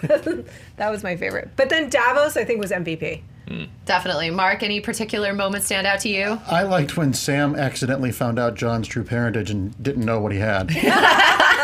[0.77, 1.49] that was my favorite.
[1.55, 3.21] But then Davos, I think, was MVP.
[3.47, 3.63] Hmm.
[3.86, 4.29] Definitely.
[4.29, 6.39] Marc, any particular moments stand out to you?
[6.47, 10.38] I liked when Sam accidentally found out Jon's true parentage and didn't know what he
[10.39, 10.69] had.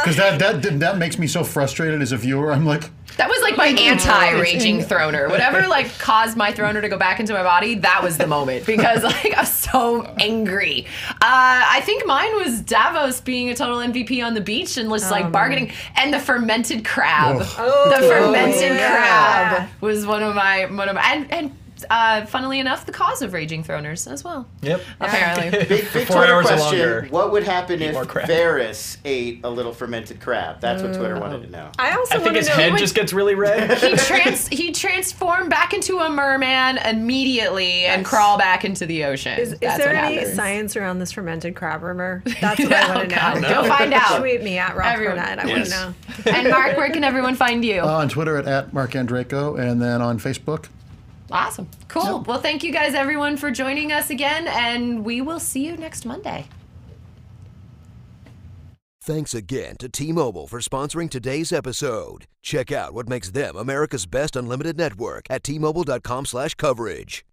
[0.03, 2.51] Because that, that that makes me so frustrated as a viewer.
[2.51, 5.29] I'm like, That was like my anti-raging throner.
[5.29, 8.65] Whatever like caused my throner to go back into my body, that was the moment
[8.65, 10.85] because like I was so angry.
[11.09, 15.11] Uh, I think mine was Davos being a total MVP on the beach and just
[15.11, 17.37] like bargaining, and the fermented crab.
[17.57, 17.89] Oh.
[17.89, 19.55] the fermented yeah.
[19.55, 21.55] crab was one of my one of my and and.
[21.89, 24.45] Uh, funnily enough, the cause of raging throners as well.
[24.63, 24.81] Yep.
[24.99, 28.27] Apparently, Big, big four Twitter hours or question: longer, What would happen if more crab.
[28.27, 29.88] Varys ate a little fermented
[30.19, 30.59] crab?
[30.61, 31.69] That's what Twitter wanted to know.
[31.79, 32.53] I also I think to his know.
[32.55, 33.77] head just gets really red.
[33.81, 39.39] he trans he transformed back into a merman immediately and crawl back into the ocean.
[39.39, 40.35] Is, is That's there what any happens.
[40.35, 42.23] science around this fermented crab rumor?
[42.41, 43.61] That's what I Oh, want to God, know.
[43.63, 44.19] Go find out.
[44.19, 45.39] Tweet me at Roth Everyone- Cornet.
[45.39, 45.57] I Yes.
[45.57, 46.33] want to know.
[46.37, 47.81] And Marc, where can everyone find you?
[47.81, 50.65] uh, on Twitter at, at Marc Andreyko, and then on Facebook.
[51.31, 51.67] awesome.
[51.87, 52.21] Cool.
[52.27, 56.05] Well, thank you guys, everyone, for joining us again, and we will see you next
[56.05, 56.45] Monday.
[59.09, 62.27] Thanks again to T-Mobile for sponsoring today's episode.
[62.43, 67.25] Check out what makes them America's best unlimited network at T-Mobile.com slash coverage.